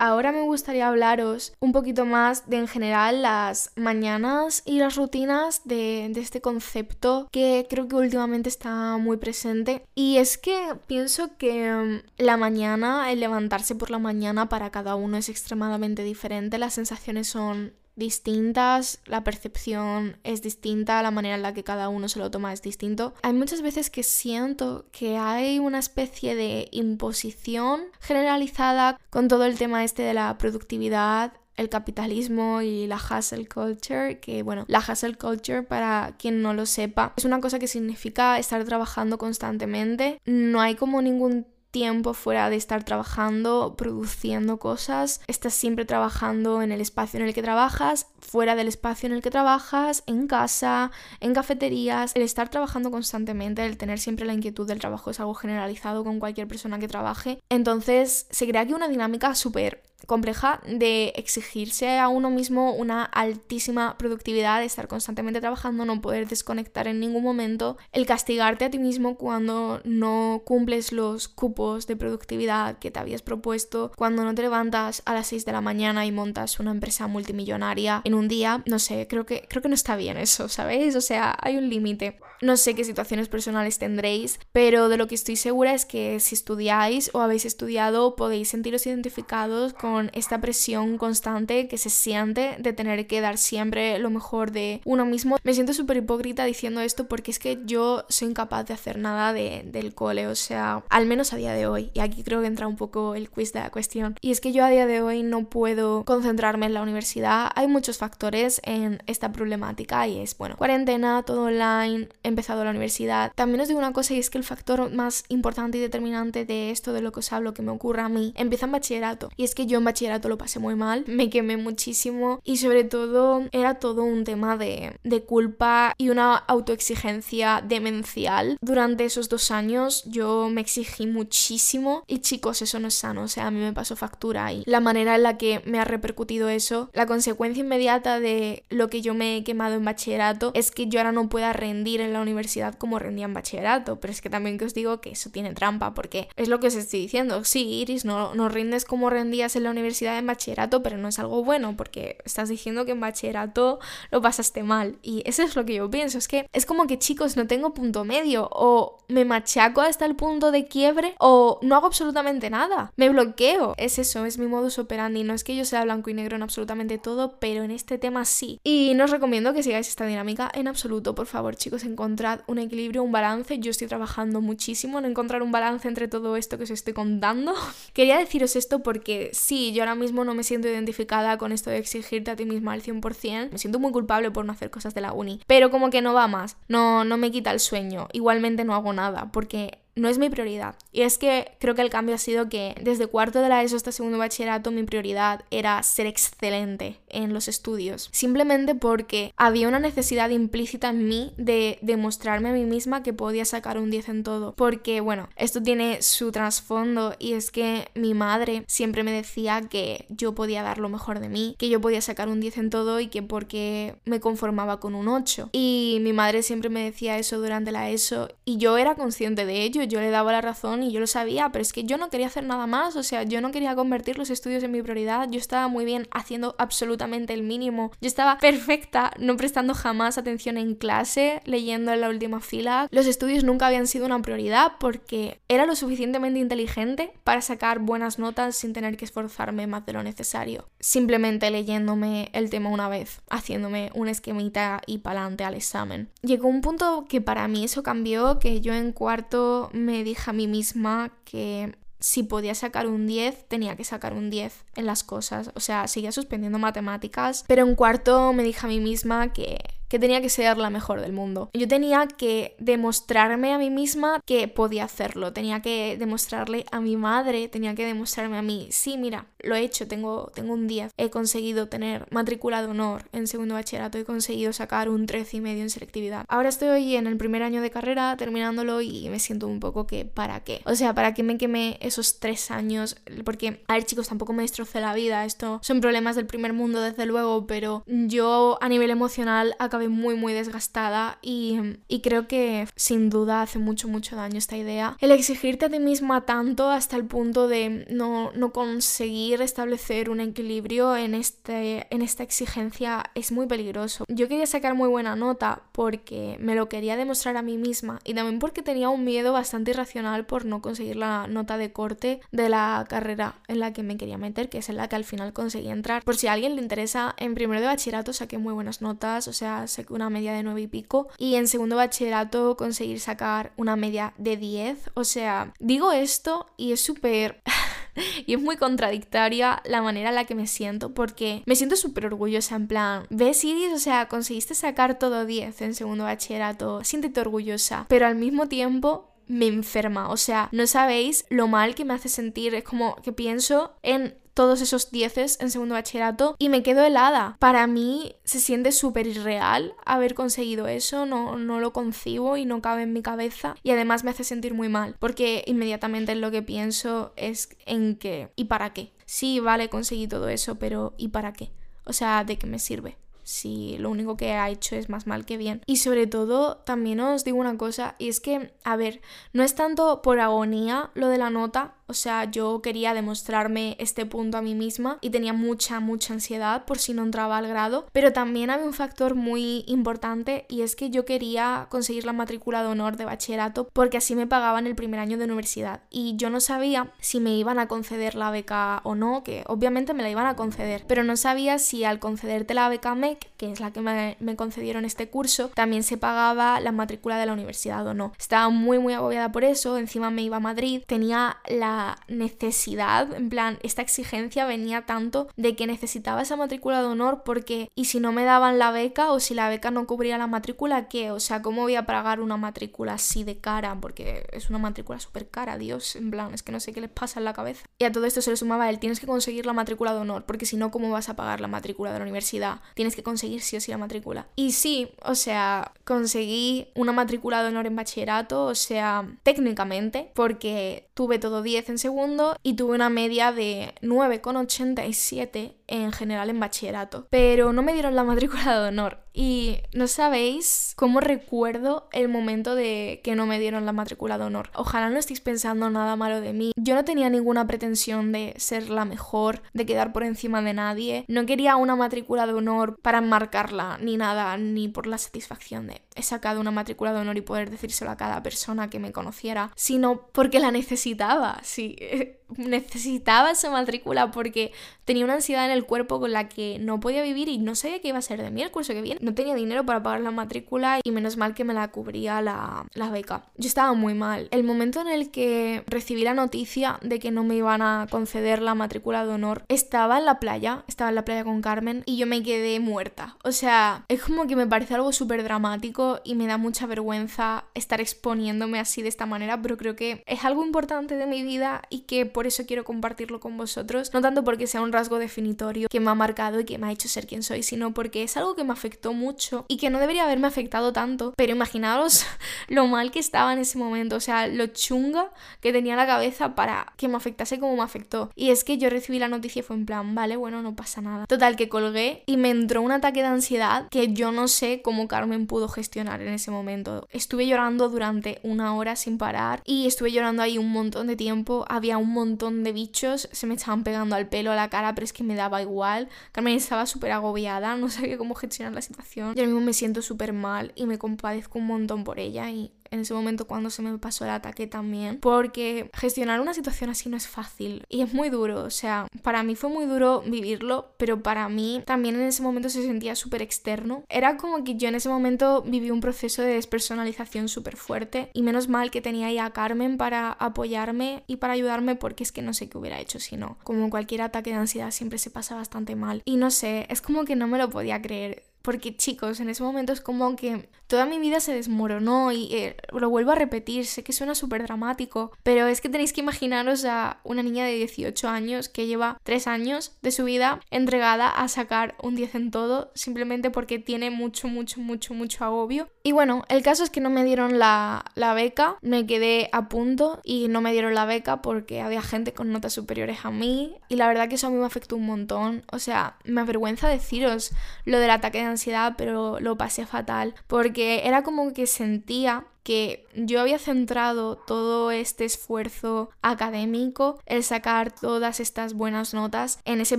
[0.00, 5.60] Ahora me gustaría hablaros un poquito más de en general las mañanas y las rutinas
[5.64, 9.84] de, este concepto que creo que últimamente está muy presente.
[9.94, 14.94] Y es que pienso que mm, la mañana, el levantarse por la mañana para cada
[14.94, 21.42] uno es extremadamente diferente, las sensaciones son distintas, la percepción es distinta, la manera en
[21.42, 23.14] la que cada uno se lo toma es distinto.
[23.22, 29.58] Hay muchas veces que siento que hay una especie de imposición generalizada con todo el
[29.58, 35.16] tema este de la productividad el capitalismo y la hustle culture, que bueno, la hustle
[35.16, 40.62] culture para quien no lo sepa es una cosa que significa estar trabajando constantemente, no
[40.62, 46.80] hay como ningún tiempo fuera de estar trabajando, produciendo cosas, estás siempre trabajando en el
[46.80, 50.90] espacio en el que trabajas, fuera del espacio en el que trabajas, en casa,
[51.20, 55.34] en cafeterías, el estar trabajando constantemente, el tener siempre la inquietud del trabajo es algo
[55.34, 57.40] generalizado con cualquier persona que trabaje.
[57.48, 63.96] Entonces se crea aquí una dinámica súper compleja de exigirse a uno mismo una altísima
[63.98, 68.78] productividad, de estar constantemente trabajando, no poder desconectar en ningún momento, el castigarte a ti
[68.78, 74.42] mismo cuando no cumples los cupos de productividad que te habías propuesto, cuando no te
[74.42, 78.62] levantas a las 6 de la mañana y montas una empresa multimillonaria en un día,
[78.66, 80.96] no sé, creo que creo que no está bien eso, ¿sabéis?
[80.96, 82.18] O sea, hay un límite.
[82.42, 86.34] No sé qué situaciones personales tendréis, pero de lo que estoy segura es que si
[86.34, 92.72] estudiáis o habéis estudiado podéis sentiros identificados con esta presión constante que se siente de
[92.72, 95.36] tener que dar siempre lo mejor de uno mismo.
[95.42, 99.32] Me siento súper hipócrita diciendo esto porque es que yo soy incapaz de hacer nada
[99.32, 101.90] de, del cole, o sea, al menos a día de hoy.
[101.92, 104.16] Y aquí creo que entra un poco el quiz de la cuestión.
[104.20, 107.50] Y es que yo a día de hoy no puedo concentrarme en la universidad.
[107.54, 113.32] Hay muchos factores en esta problemática y es, bueno, cuarentena, todo online, empezado la universidad.
[113.34, 116.70] También os digo una cosa y es que el factor más importante y determinante de
[116.70, 119.30] esto de lo que os hablo que me ocurra a mí empieza en bachillerato.
[119.36, 122.84] Y es que yo en bachillerato lo pasé muy mal, me quemé muchísimo y sobre
[122.84, 128.56] todo era todo un tema de, de culpa y una autoexigencia demencial.
[128.60, 133.28] Durante esos dos años yo me exigí muchísimo y chicos, eso no es sano, o
[133.28, 136.48] sea, a mí me pasó factura y la manera en la que me ha repercutido
[136.48, 140.86] eso, la consecuencia inmediata de lo que yo me he quemado en bachillerato es que
[140.86, 144.30] yo ahora no pueda rendir en la universidad como rendía en bachillerato, pero es que
[144.30, 147.44] también que os digo que eso tiene trampa porque es lo que os estoy diciendo,
[147.44, 151.18] sí, Iris, no, no rindes como rendías en la universidad en bachillerato, pero no es
[151.18, 154.98] algo bueno porque estás diciendo que en bachillerato lo pasaste mal.
[155.02, 157.74] Y eso es lo que yo pienso, es que es como que chicos, no tengo
[157.74, 162.92] punto medio, o me machaco hasta el punto de quiebre, o no hago absolutamente nada,
[162.96, 163.74] me bloqueo.
[163.76, 165.24] Es eso, es mi modus operandi.
[165.24, 168.24] No es que yo sea blanco y negro en absolutamente todo, pero en este tema
[168.24, 168.60] sí.
[168.64, 172.58] Y no os recomiendo que sigáis esta dinámica en absoluto, por favor, chicos, encontrad un
[172.58, 173.58] equilibrio, un balance.
[173.60, 177.54] Yo estoy trabajando muchísimo en encontrar un balance entre todo esto que os estoy contando.
[177.92, 181.78] Quería deciros esto porque sí, yo ahora mismo no me siento identificada con esto de
[181.78, 183.52] exigirte a ti misma al 100%.
[183.52, 185.40] Me siento muy culpable por no hacer cosas de la uni.
[185.46, 186.56] Pero como que no va más.
[186.68, 188.08] No, no me quita el sueño.
[188.12, 190.74] Igualmente no hago nada porque no es mi prioridad.
[190.92, 193.76] Y es que creo que el cambio ha sido que desde cuarto de la ESO
[193.76, 198.08] hasta segundo bachillerato mi prioridad era ser excelente en los estudios.
[198.12, 203.44] Simplemente porque había una necesidad implícita en mí de demostrarme a mí misma que podía
[203.44, 204.54] sacar un 10 en todo.
[204.56, 210.06] Porque, bueno, esto tiene su trasfondo y es que mi madre siempre me decía que
[210.08, 213.00] yo podía dar lo mejor de mí, que yo podía sacar un 10 en todo
[213.00, 215.50] y que porque me conformaba con un 8.
[215.52, 219.62] Y mi madre siempre me decía eso durante la ESO y yo era consciente de
[219.62, 222.10] ello yo le daba la razón y yo lo sabía, pero es que yo no
[222.10, 225.28] quería hacer nada más, o sea, yo no quería convertir los estudios en mi prioridad,
[225.30, 230.56] yo estaba muy bien haciendo absolutamente el mínimo, yo estaba perfecta, no prestando jamás atención
[230.56, 235.40] en clase, leyendo en la última fila, los estudios nunca habían sido una prioridad porque
[235.48, 240.02] era lo suficientemente inteligente para sacar buenas notas sin tener que esforzarme más de lo
[240.02, 246.10] necesario, simplemente leyéndome el tema una vez, haciéndome un esquemita y pa'lante al examen.
[246.22, 250.34] Llegó un punto que para mí eso cambió, que yo en cuarto me dije a
[250.34, 255.04] mí misma que si podía sacar un 10, tenía que sacar un 10 en las
[255.04, 255.50] cosas.
[255.54, 259.58] O sea, seguía suspendiendo matemáticas, pero en cuarto me dije a mí misma que
[259.90, 261.50] que tenía que ser la mejor del mundo.
[261.52, 266.96] Yo tenía que demostrarme a mí misma que podía hacerlo, tenía que demostrarle a mi
[266.96, 270.92] madre, tenía que demostrarme a mí, sí, mira, lo he hecho, tengo, tengo un 10,
[270.96, 275.40] he conseguido tener matrícula de honor en segundo bachillerato, he conseguido sacar un 13 y
[275.40, 276.24] medio en selectividad.
[276.28, 280.04] Ahora estoy en el primer año de carrera terminándolo y me siento un poco que
[280.04, 280.62] ¿para qué?
[280.66, 282.96] O sea, ¿para qué me quemé esos tres años?
[283.24, 286.80] Porque, a ver chicos, tampoco me destrocé la vida, esto son problemas del primer mundo
[286.80, 291.58] desde luego, pero yo a nivel emocional acabé muy muy desgastada y,
[291.88, 294.96] y, creo que sin duda hace mucho mucho daño esta idea.
[295.00, 300.20] El exigirte a ti misma tanto hasta el punto de no, no conseguir establecer un
[300.20, 304.04] equilibrio en, este, en esta exigencia es muy peligroso.
[304.08, 308.14] Yo quería sacar muy buena nota porque me lo quería demostrar a mí misma y
[308.14, 312.48] también porque tenía un miedo bastante irracional por no conseguir la nota de corte de
[312.48, 315.32] la carrera en la que me quería meter, que es en la que al final
[315.32, 316.02] conseguí entrar.
[316.02, 319.32] Por si a alguien le interesa, en primero de bachillerato saqué muy buenas notas, o
[319.32, 321.08] sea, saqué una media de 9 y pico.
[321.18, 324.90] Y en segundo bachillerato conseguir sacar una media de 10.
[324.94, 327.42] O sea, digo esto y es súper...
[328.26, 332.06] y es muy contradictoria la manera en la que me siento porque me siento súper
[332.06, 337.20] orgullosa en plan, ves Iris, o sea, conseguiste sacar todo 10 en segundo bachillerato, siéntete
[337.20, 340.10] orgullosa, pero al mismo tiempo me enferma.
[340.10, 342.54] O sea, no sabéis lo mal que me hace sentir.
[342.54, 347.36] Es como que pienso en todos esos dieces en segundo bachillerato y me quedo helada.
[347.38, 352.62] Para mí se siente súper irreal haber conseguido eso, no, no lo concibo y no
[352.62, 356.42] cabe en mi cabeza y además me hace sentir muy mal porque inmediatamente lo que
[356.42, 358.92] pienso es en qué y para qué.
[359.06, 361.50] Sí, vale, conseguí todo eso, pero ¿y para qué?
[361.84, 362.96] O sea, ¿de qué me sirve?
[363.30, 365.62] si lo único que ha hecho es más mal que bien.
[365.66, 369.00] Y sobre todo, también os digo una cosa, y es que, a ver,
[369.32, 374.06] no es tanto por agonía lo de la nota, o sea, yo quería demostrarme este
[374.06, 377.86] punto a mí misma y tenía mucha, mucha ansiedad por si no entraba al grado.
[377.92, 382.62] Pero también había un factor muy importante y es que yo quería conseguir la matrícula
[382.62, 385.80] de honor de bachillerato porque así me pagaban el primer año de universidad.
[385.90, 389.92] Y yo no sabía si me iban a conceder la beca o no, que obviamente
[389.92, 393.50] me la iban a conceder, pero no sabía si al concederte la beca MEC, que
[393.50, 397.32] es la que me, me concedieron este curso, también se pagaba la matrícula de la
[397.32, 398.12] universidad o no.
[398.16, 403.28] Estaba muy, muy agobiada por eso, encima me iba a Madrid, tenía la necesidad, en
[403.28, 408.00] plan, esta exigencia venía tanto de que necesitaba esa matrícula de honor porque, y si
[408.00, 411.10] no me daban la beca o si la beca no cubría la matrícula, ¿qué?
[411.10, 413.76] O sea, ¿cómo voy a pagar una matrícula así de cara?
[413.80, 416.90] Porque es una matrícula súper cara, Dios, en plan, es que no sé qué les
[416.90, 417.66] pasa en la cabeza.
[417.78, 420.24] Y a todo esto se le sumaba el, tienes que conseguir la matrícula de honor,
[420.24, 422.60] porque si no, ¿cómo vas a pagar la matrícula de la universidad?
[422.74, 424.26] Tienes que conseguir sí o sí la matrícula.
[424.36, 430.88] Y sí, o sea, conseguí una matrícula de honor en bachillerato, o sea, técnicamente, porque
[430.94, 437.06] tuve todo 10 en segundo y tuve una media de 9,87 en general en bachillerato.
[437.10, 438.98] Pero no me dieron la matrícula de honor.
[439.12, 444.24] Y no sabéis cómo recuerdo el momento de que no me dieron la matrícula de
[444.24, 444.50] honor.
[444.54, 446.52] Ojalá no estéis pensando nada malo de mí.
[446.56, 451.04] Yo no tenía ninguna pretensión de ser la mejor, de quedar por encima de nadie.
[451.08, 455.82] No quería una matrícula de honor para enmarcarla, ni nada, ni por la satisfacción de
[455.94, 459.52] he sacado una matrícula de honor y poder decírselo a cada persona que me conociera,
[459.54, 461.40] sino porque la necesitaba.
[461.42, 461.76] Sí,
[462.36, 464.52] necesitaba esa matrícula porque
[464.84, 467.80] tenía una ansiedad en el cuerpo con la que no podía vivir y no sabía
[467.80, 469.00] qué iba a ser de mí el curso que viene.
[469.02, 472.66] No tenía dinero para pagar la matrícula y menos mal que me la cubría la,
[472.74, 473.24] la beca.
[473.36, 474.28] Yo estaba muy mal.
[474.30, 478.42] El momento en el que recibí la noticia de que no me iban a conceder
[478.42, 481.96] la matrícula de honor, estaba en la playa, estaba en la playa con Carmen y
[481.96, 483.16] yo me quedé muerta.
[483.24, 487.44] O sea, es como que me parece algo súper dramático y me da mucha vergüenza
[487.54, 491.62] estar exponiéndome así de esta manera, pero creo que es algo importante de mi vida
[491.70, 495.68] y que por eso quiero compartirlo con vosotros, no tanto porque sea un rasgo definitorio
[495.68, 498.16] que me ha marcado y que me ha hecho ser quien soy, sino porque es
[498.16, 502.04] algo que me afectó mucho y que no debería haberme afectado tanto, pero imaginaros
[502.48, 505.10] lo mal que estaba en ese momento, o sea, lo chunga
[505.40, 508.10] que tenía la cabeza para que me afectase como me afectó.
[508.14, 510.80] Y es que yo recibí la noticia y fue en plan, vale, bueno, no pasa
[510.80, 511.06] nada.
[511.06, 514.88] Total, que colgué y me entró un ataque de ansiedad que yo no sé cómo
[514.88, 516.86] Carmen pudo gestionar en ese momento.
[516.90, 521.44] Estuve llorando durante una hora sin parar y estuve llorando ahí un montón de tiempo,
[521.48, 524.74] había un montón montón de bichos se me estaban pegando al pelo, a la cara,
[524.74, 525.88] pero es que me daba igual.
[526.12, 529.14] Carmen estaba súper agobiada, no sabía cómo gestionar la situación.
[529.14, 532.80] Yo mismo me siento súper mal y me compadezco un montón por ella y en
[532.80, 536.96] ese momento cuando se me pasó el ataque también, porque gestionar una situación así no
[536.96, 541.02] es fácil y es muy duro, o sea, para mí fue muy duro vivirlo, pero
[541.02, 543.84] para mí también en ese momento se sentía súper externo.
[543.88, 548.22] Era como que yo en ese momento viví un proceso de despersonalización súper fuerte y
[548.22, 552.22] menos mal que tenía ahí a Carmen para apoyarme y para ayudarme porque es que
[552.22, 553.38] no sé qué hubiera hecho si no.
[553.44, 557.04] Como cualquier ataque de ansiedad siempre se pasa bastante mal y no sé, es como
[557.04, 560.86] que no me lo podía creer porque chicos, en ese momento es como que toda
[560.86, 565.10] mi vida se desmoronó y eh, lo vuelvo a repetir, sé que suena súper dramático,
[565.22, 569.26] pero es que tenéis que imaginaros a una niña de 18 años que lleva 3
[569.26, 574.28] años de su vida entregada a sacar un 10 en todo simplemente porque tiene mucho,
[574.28, 575.68] mucho, mucho, mucho agobio.
[575.82, 579.48] Y bueno, el caso es que no me dieron la, la beca, me quedé a
[579.48, 583.56] punto y no me dieron la beca porque había gente con notas superiores a mí
[583.68, 586.68] y la verdad que eso a mí me afectó un montón, o sea, me avergüenza
[586.68, 587.32] deciros
[587.64, 592.86] lo del ataque de ansiedad, pero lo pasé fatal, porque era como que sentía que
[592.94, 599.78] yo había centrado todo este esfuerzo académico, el sacar todas estas buenas notas en ese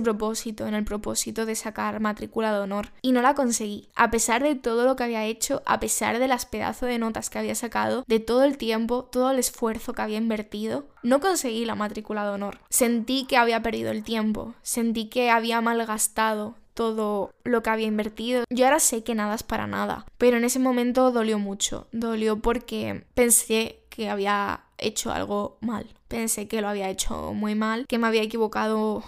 [0.00, 2.92] propósito, en el propósito de sacar matrícula de honor.
[3.02, 3.88] Y no la conseguí.
[3.94, 7.30] A pesar de todo lo que había hecho, a pesar de las pedazos de notas
[7.30, 11.64] que había sacado, de todo el tiempo, todo el esfuerzo que había invertido, no conseguí
[11.64, 12.60] la matrícula de honor.
[12.70, 18.44] Sentí que había perdido el tiempo, sentí que había malgastado todo lo que había invertido.
[18.50, 21.88] Yo ahora sé que nada es para nada, pero en ese momento dolió mucho.
[21.92, 25.86] Dolió porque pensé que había hecho algo mal.
[26.08, 29.02] Pensé que lo había hecho muy mal, que me había equivocado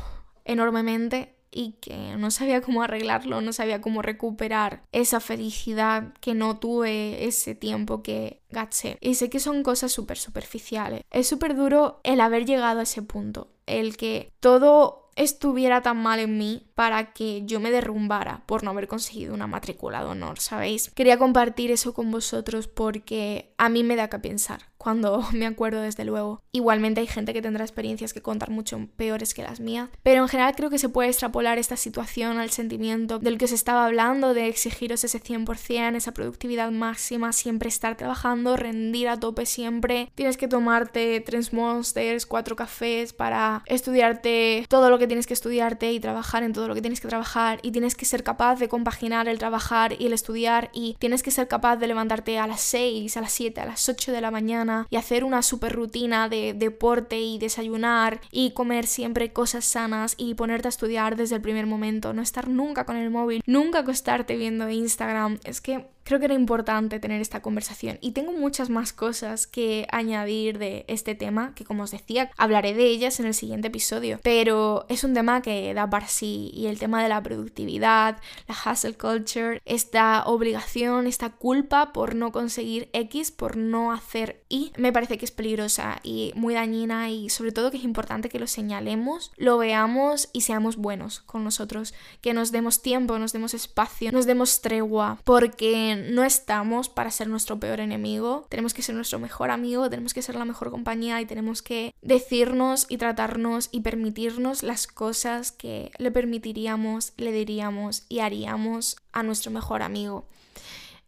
[0.44, 6.58] enormemente y que no sabía cómo arreglarlo, no sabía cómo recuperar esa felicidad que no
[6.58, 8.98] tuve ese tiempo que gaché.
[9.00, 11.02] Y sé que son cosas súper superficiales.
[11.10, 16.20] Es súper duro el haber llegado a ese punto, el que todo estuviera tan mal
[16.20, 20.40] en mí para que yo me derrumbara por no haber conseguido una matrícula de honor,
[20.40, 20.90] ¿sabéis?
[20.90, 25.80] Quería compartir eso con vosotros porque a mí me da que pensar cuando me acuerdo
[25.80, 26.42] desde luego.
[26.52, 30.28] Igualmente hay gente que tendrá experiencias que contar mucho peores que las mías, pero en
[30.28, 34.34] general creo que se puede extrapolar esta situación al sentimiento del que os estaba hablando,
[34.34, 40.12] de exigiros ese 100%, esa productividad máxima, siempre estar trabajando, rendir a tope siempre.
[40.14, 45.92] Tienes que tomarte tres monsters, cuatro cafés para estudiarte todo lo que tienes que estudiarte
[45.92, 48.68] y trabajar en todo lo que tienes que trabajar y tienes que ser capaz de
[48.68, 52.60] compaginar el trabajar y el estudiar y tienes que ser capaz de levantarte a las
[52.60, 56.28] 6, a las 7, a las 8 de la mañana y hacer una super rutina
[56.28, 61.42] de deporte y desayunar y comer siempre cosas sanas y ponerte a estudiar desde el
[61.42, 65.38] primer momento, no estar nunca con el móvil, nunca acostarte viendo Instagram.
[65.44, 67.98] Es que creo que era importante tener esta conversación.
[68.00, 72.74] Y tengo muchas más cosas que añadir de este tema que como os decía hablaré
[72.74, 74.20] de ellas en el siguiente episodio.
[74.22, 78.72] Pero es un tema que da para sí y el tema de la productividad la
[78.72, 84.92] hustle culture esta obligación esta culpa por no conseguir X por no hacer Y me
[84.92, 88.46] parece que es peligrosa y muy dañina y sobre todo que es importante que lo
[88.46, 91.94] señalemos lo veamos y seamos buenos con nosotros.
[92.20, 97.28] Que nos demos tiempo nos demos espacio nos demos tregua porque no estamos para ser
[97.28, 101.20] nuestro peor enemigo, tenemos que ser nuestro mejor amigo, tenemos que ser la mejor compañía
[101.20, 108.04] y tenemos que decirnos y tratarnos y permitirnos las cosas que le permitiríamos, le diríamos
[108.08, 110.26] y haríamos a nuestro mejor amigo.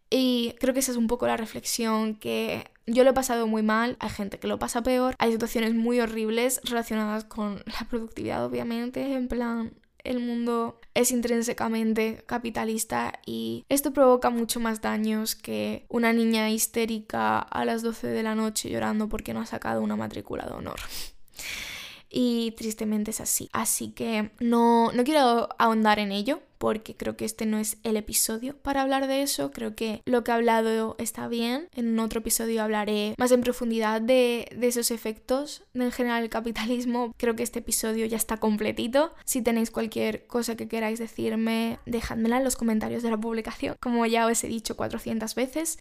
[0.09, 3.63] Y creo que esa es un poco la reflexión que yo lo he pasado muy
[3.63, 8.45] mal, hay gente que lo pasa peor, hay situaciones muy horribles relacionadas con la productividad,
[8.45, 9.73] obviamente, en plan,
[10.07, 17.39] el mundo es intrínsecamente capitalista y esto provoca mucho más daños que una niña histérica
[17.39, 20.79] a las 12 de la noche llorando porque no ha sacado una matrícula de honor.
[22.09, 23.49] Y tristemente es así.
[23.53, 27.97] Así que no, no quiero ahondar en ello porque creo que este no es el
[27.97, 29.51] episodio para hablar de eso.
[29.51, 31.67] Creo que lo que he hablado está bien.
[31.75, 37.13] En otro episodio hablaré más en profundidad de, de esos efectos en general capitalismo.
[37.17, 39.13] Creo que este episodio ya está completito.
[39.25, 44.05] Si tenéis cualquier cosa que queráis decirme, dejádmela en los comentarios de la publicación, como
[44.05, 45.77] ya os he dicho 400 veces.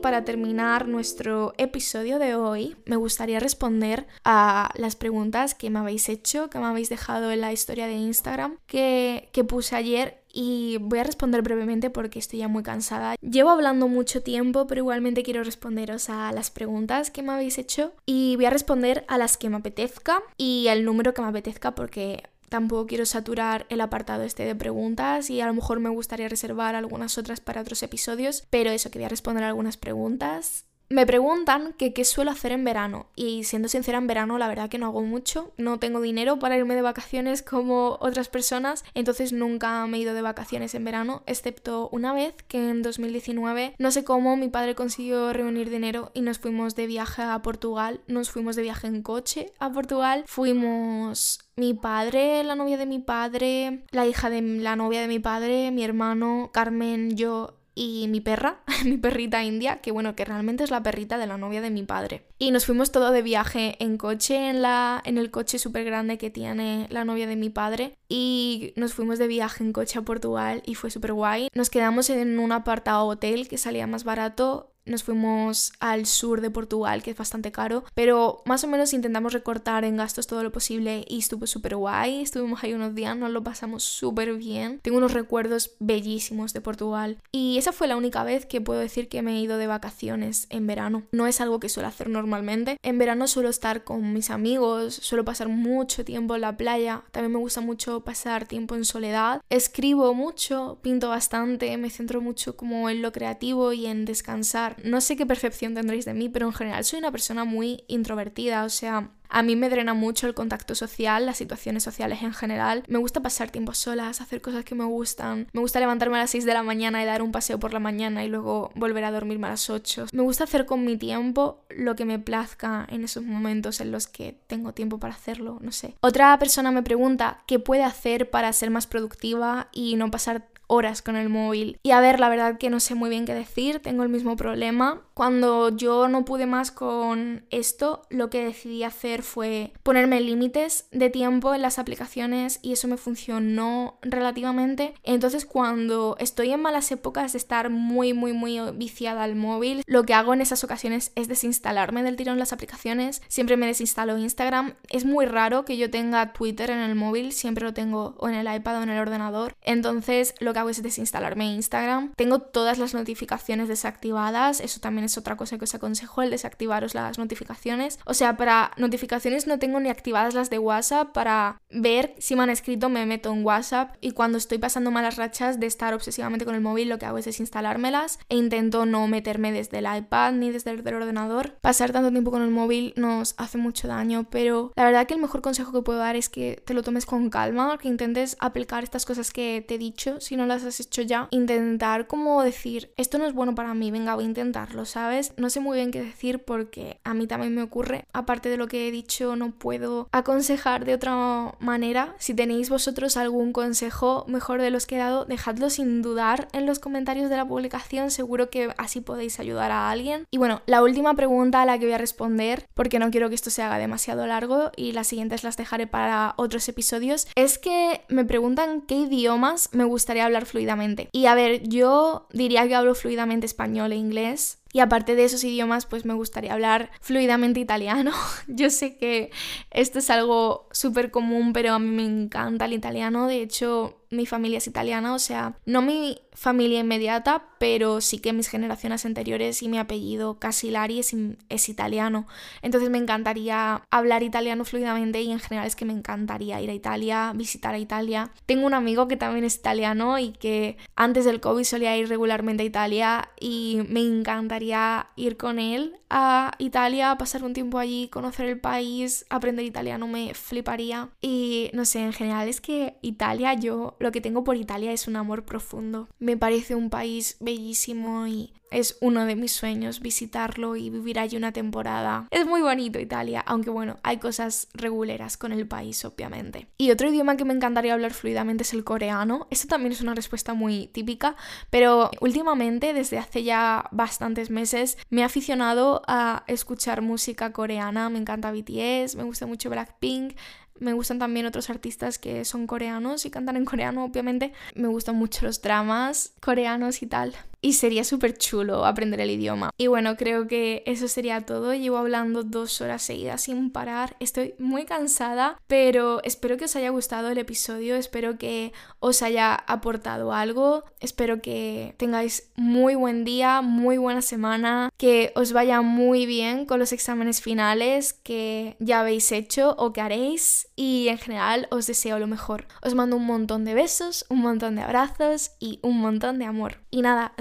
[0.00, 6.08] Para terminar nuestro episodio de hoy, me gustaría responder a las preguntas que me habéis
[6.08, 10.78] hecho, que me habéis dejado en la historia de Instagram que, que puse ayer y
[10.80, 13.16] voy a responder brevemente porque estoy ya muy cansada.
[13.20, 17.92] Llevo hablando mucho tiempo, pero igualmente quiero responderos a las preguntas que me habéis hecho
[18.06, 21.74] y voy a responder a las que me apetezca y al número que me apetezca
[21.74, 26.28] porque Tampoco quiero saturar el apartado este de preguntas y a lo mejor me gustaría
[26.28, 31.92] reservar algunas otras para otros episodios, pero eso, quería responder algunas preguntas me preguntan que
[31.92, 33.06] qué suelo hacer en verano.
[33.14, 36.56] Y siendo sincera en verano la verdad que no hago mucho, no tengo dinero para
[36.56, 41.22] irme de vacaciones como otras personas, entonces nunca me he ido de vacaciones en verano,
[41.26, 46.22] excepto una vez que en 2019 no sé cómo mi padre consiguió reunir dinero y
[46.22, 51.40] nos fuimos de viaje a Portugal, nos fuimos de viaje en coche a Portugal, fuimos
[51.56, 55.70] mi padre, la novia de mi padre, la hija de la novia de mi padre,
[55.72, 60.70] mi hermano, Carmen, yo y mi perra, mi perrita india, que bueno, que realmente es
[60.70, 62.26] la perrita de la novia de mi padre.
[62.38, 66.18] Y nos fuimos todo de viaje en coche, en, la, en el coche súper grande
[66.18, 67.94] que tiene la novia de mi padre.
[68.08, 71.48] Y nos fuimos de viaje en coche a Portugal y fue súper guay.
[71.54, 76.50] Nos quedamos en un apartado hotel que salía más barato nos fuimos al sur de
[76.50, 80.52] Portugal, que es bastante caro, pero más o menos intentamos recortar en gastos todo lo
[80.52, 82.22] posible y estuvo súper guay.
[82.22, 84.80] Estuvimos ahí unos días, nos lo pasamos súper bien.
[84.82, 89.08] Tengo unos recuerdos bellísimos de Portugal y esa fue la única vez que puedo decir
[89.08, 91.04] que me he ido de vacaciones en verano.
[91.12, 92.76] No es algo que suelo hacer normalmente.
[92.82, 97.04] En verano suelo estar con mis amigos, suelo pasar mucho tiempo en la playa.
[97.12, 99.42] También me gusta mucho pasar tiempo en soledad.
[99.50, 105.00] Escribo mucho, pinto bastante, me centro mucho como en lo creativo y en descansar no
[105.00, 108.68] sé qué percepción tendréis de mí, pero en general soy una persona muy introvertida, o
[108.68, 112.82] sea, a mí me drena mucho el contacto social, las situaciones sociales en general.
[112.88, 115.48] Me gusta pasar tiempo solas, hacer cosas que me gustan.
[115.52, 117.78] Me gusta levantarme a las 6 de la mañana y dar un paseo por la
[117.78, 120.06] mañana y luego volver a dormirme a las 8.
[120.12, 124.06] Me gusta hacer con mi tiempo lo que me plazca en esos momentos en los
[124.06, 125.94] que tengo tiempo para hacerlo, no sé.
[126.00, 131.02] Otra persona me pregunta qué puede hacer para ser más productiva y no pasar horas
[131.02, 131.80] con el móvil.
[131.82, 134.36] Y a ver, la verdad que no sé muy bien qué decir, tengo el mismo
[134.36, 135.02] problema.
[135.18, 141.10] Cuando yo no pude más con esto, lo que decidí hacer fue ponerme límites de
[141.10, 144.94] tiempo en las aplicaciones y eso me funcionó relativamente.
[145.02, 150.04] Entonces cuando estoy en malas épocas de estar muy, muy, muy viciada al móvil, lo
[150.04, 153.20] que hago en esas ocasiones es desinstalarme del tirón las aplicaciones.
[153.26, 154.74] Siempre me desinstalo Instagram.
[154.88, 158.36] Es muy raro que yo tenga Twitter en el móvil, siempre lo tengo o en
[158.36, 159.56] el iPad o en el ordenador.
[159.62, 162.12] Entonces lo que hago es desinstalarme Instagram.
[162.14, 166.94] Tengo todas las notificaciones desactivadas, eso también es otra cosa que os aconsejo, el desactivaros
[166.94, 167.98] las notificaciones.
[168.04, 172.44] O sea, para notificaciones no tengo ni activadas las de WhatsApp, para ver si me
[172.44, 176.44] han escrito me meto en WhatsApp y cuando estoy pasando malas rachas de estar obsesivamente
[176.44, 180.32] con el móvil lo que hago es desinstalármelas e intento no meterme desde el iPad
[180.32, 181.56] ni desde el ordenador.
[181.60, 185.20] Pasar tanto tiempo con el móvil nos hace mucho daño, pero la verdad que el
[185.20, 188.84] mejor consejo que puedo dar es que te lo tomes con calma, que intentes aplicar
[188.84, 192.92] estas cosas que te he dicho, si no las has hecho ya, intentar como decir,
[192.96, 194.97] esto no es bueno para mí, venga, voy a intentarlo, ¿sabes?
[195.36, 198.04] No sé muy bien qué decir porque a mí también me ocurre.
[198.12, 202.14] Aparte de lo que he dicho, no puedo aconsejar de otra manera.
[202.18, 206.66] Si tenéis vosotros algún consejo mejor de los que he dado, dejadlo sin dudar en
[206.66, 208.10] los comentarios de la publicación.
[208.10, 210.26] Seguro que así podéis ayudar a alguien.
[210.30, 213.34] Y bueno, la última pregunta a la que voy a responder, porque no quiero que
[213.34, 218.02] esto se haga demasiado largo y las siguientes las dejaré para otros episodios, es que
[218.08, 221.08] me preguntan qué idiomas me gustaría hablar fluidamente.
[221.12, 225.44] Y a ver, yo diría que hablo fluidamente español e inglés, y aparte de esos
[225.44, 228.12] idiomas, pues me gustaría hablar fluidamente italiano.
[228.48, 229.30] Yo sé que
[229.70, 233.26] esto es algo súper común, pero a mí me encanta el italiano.
[233.26, 238.32] De hecho, mi familia es italiana, o sea, no mi familia inmediata, pero sí que
[238.32, 241.14] mis generaciones anteriores y mi apellido Casilari es,
[241.48, 242.28] es italiano.
[242.62, 246.74] Entonces me encantaría hablar italiano fluidamente y en general es que me encantaría ir a
[246.74, 248.30] Italia, visitar a Italia.
[248.46, 252.62] Tengo un amigo que también es italiano y que antes del COVID solía ir regularmente
[252.62, 258.46] a Italia y me encantaría ir con él a Italia, pasar un tiempo allí, conocer
[258.46, 261.08] el país, aprender italiano me fliparía.
[261.20, 265.08] Y no sé, en general es que Italia yo lo que tengo por Italia es
[265.08, 266.08] un amor profundo.
[266.28, 271.38] Me parece un país bellísimo y es uno de mis sueños visitarlo y vivir allí
[271.38, 272.28] una temporada.
[272.30, 276.68] Es muy bonito Italia, aunque bueno, hay cosas reguleras con el país, obviamente.
[276.76, 279.46] Y otro idioma que me encantaría hablar fluidamente es el coreano.
[279.50, 281.34] Esto también es una respuesta muy típica,
[281.70, 288.10] pero últimamente, desde hace ya bastantes meses, me he aficionado a escuchar música coreana.
[288.10, 290.34] Me encanta BTS, me gusta mucho Blackpink,
[290.80, 294.52] me gustan también otros artistas que son coreanos y cantan en coreano, obviamente.
[294.74, 299.70] Me gustan mucho los dramas coreanos y tal y sería súper chulo aprender el idioma.
[299.76, 301.74] Y bueno, creo que eso sería todo.
[301.74, 304.16] Llevo hablando dos horas seguidas sin parar.
[304.20, 309.54] Estoy muy cansada, pero espero que os haya gustado el episodio, espero que os haya
[309.54, 316.26] aportado algo, espero que tengáis muy buen día, muy buena semana, que os vaya muy
[316.26, 321.68] bien con los exámenes finales que ya habéis hecho o que haréis y en general
[321.70, 322.66] os deseo lo mejor.
[322.82, 326.78] Os mando un montón de besos, un montón de abrazos y un montón de amor.
[326.90, 327.32] Y nada,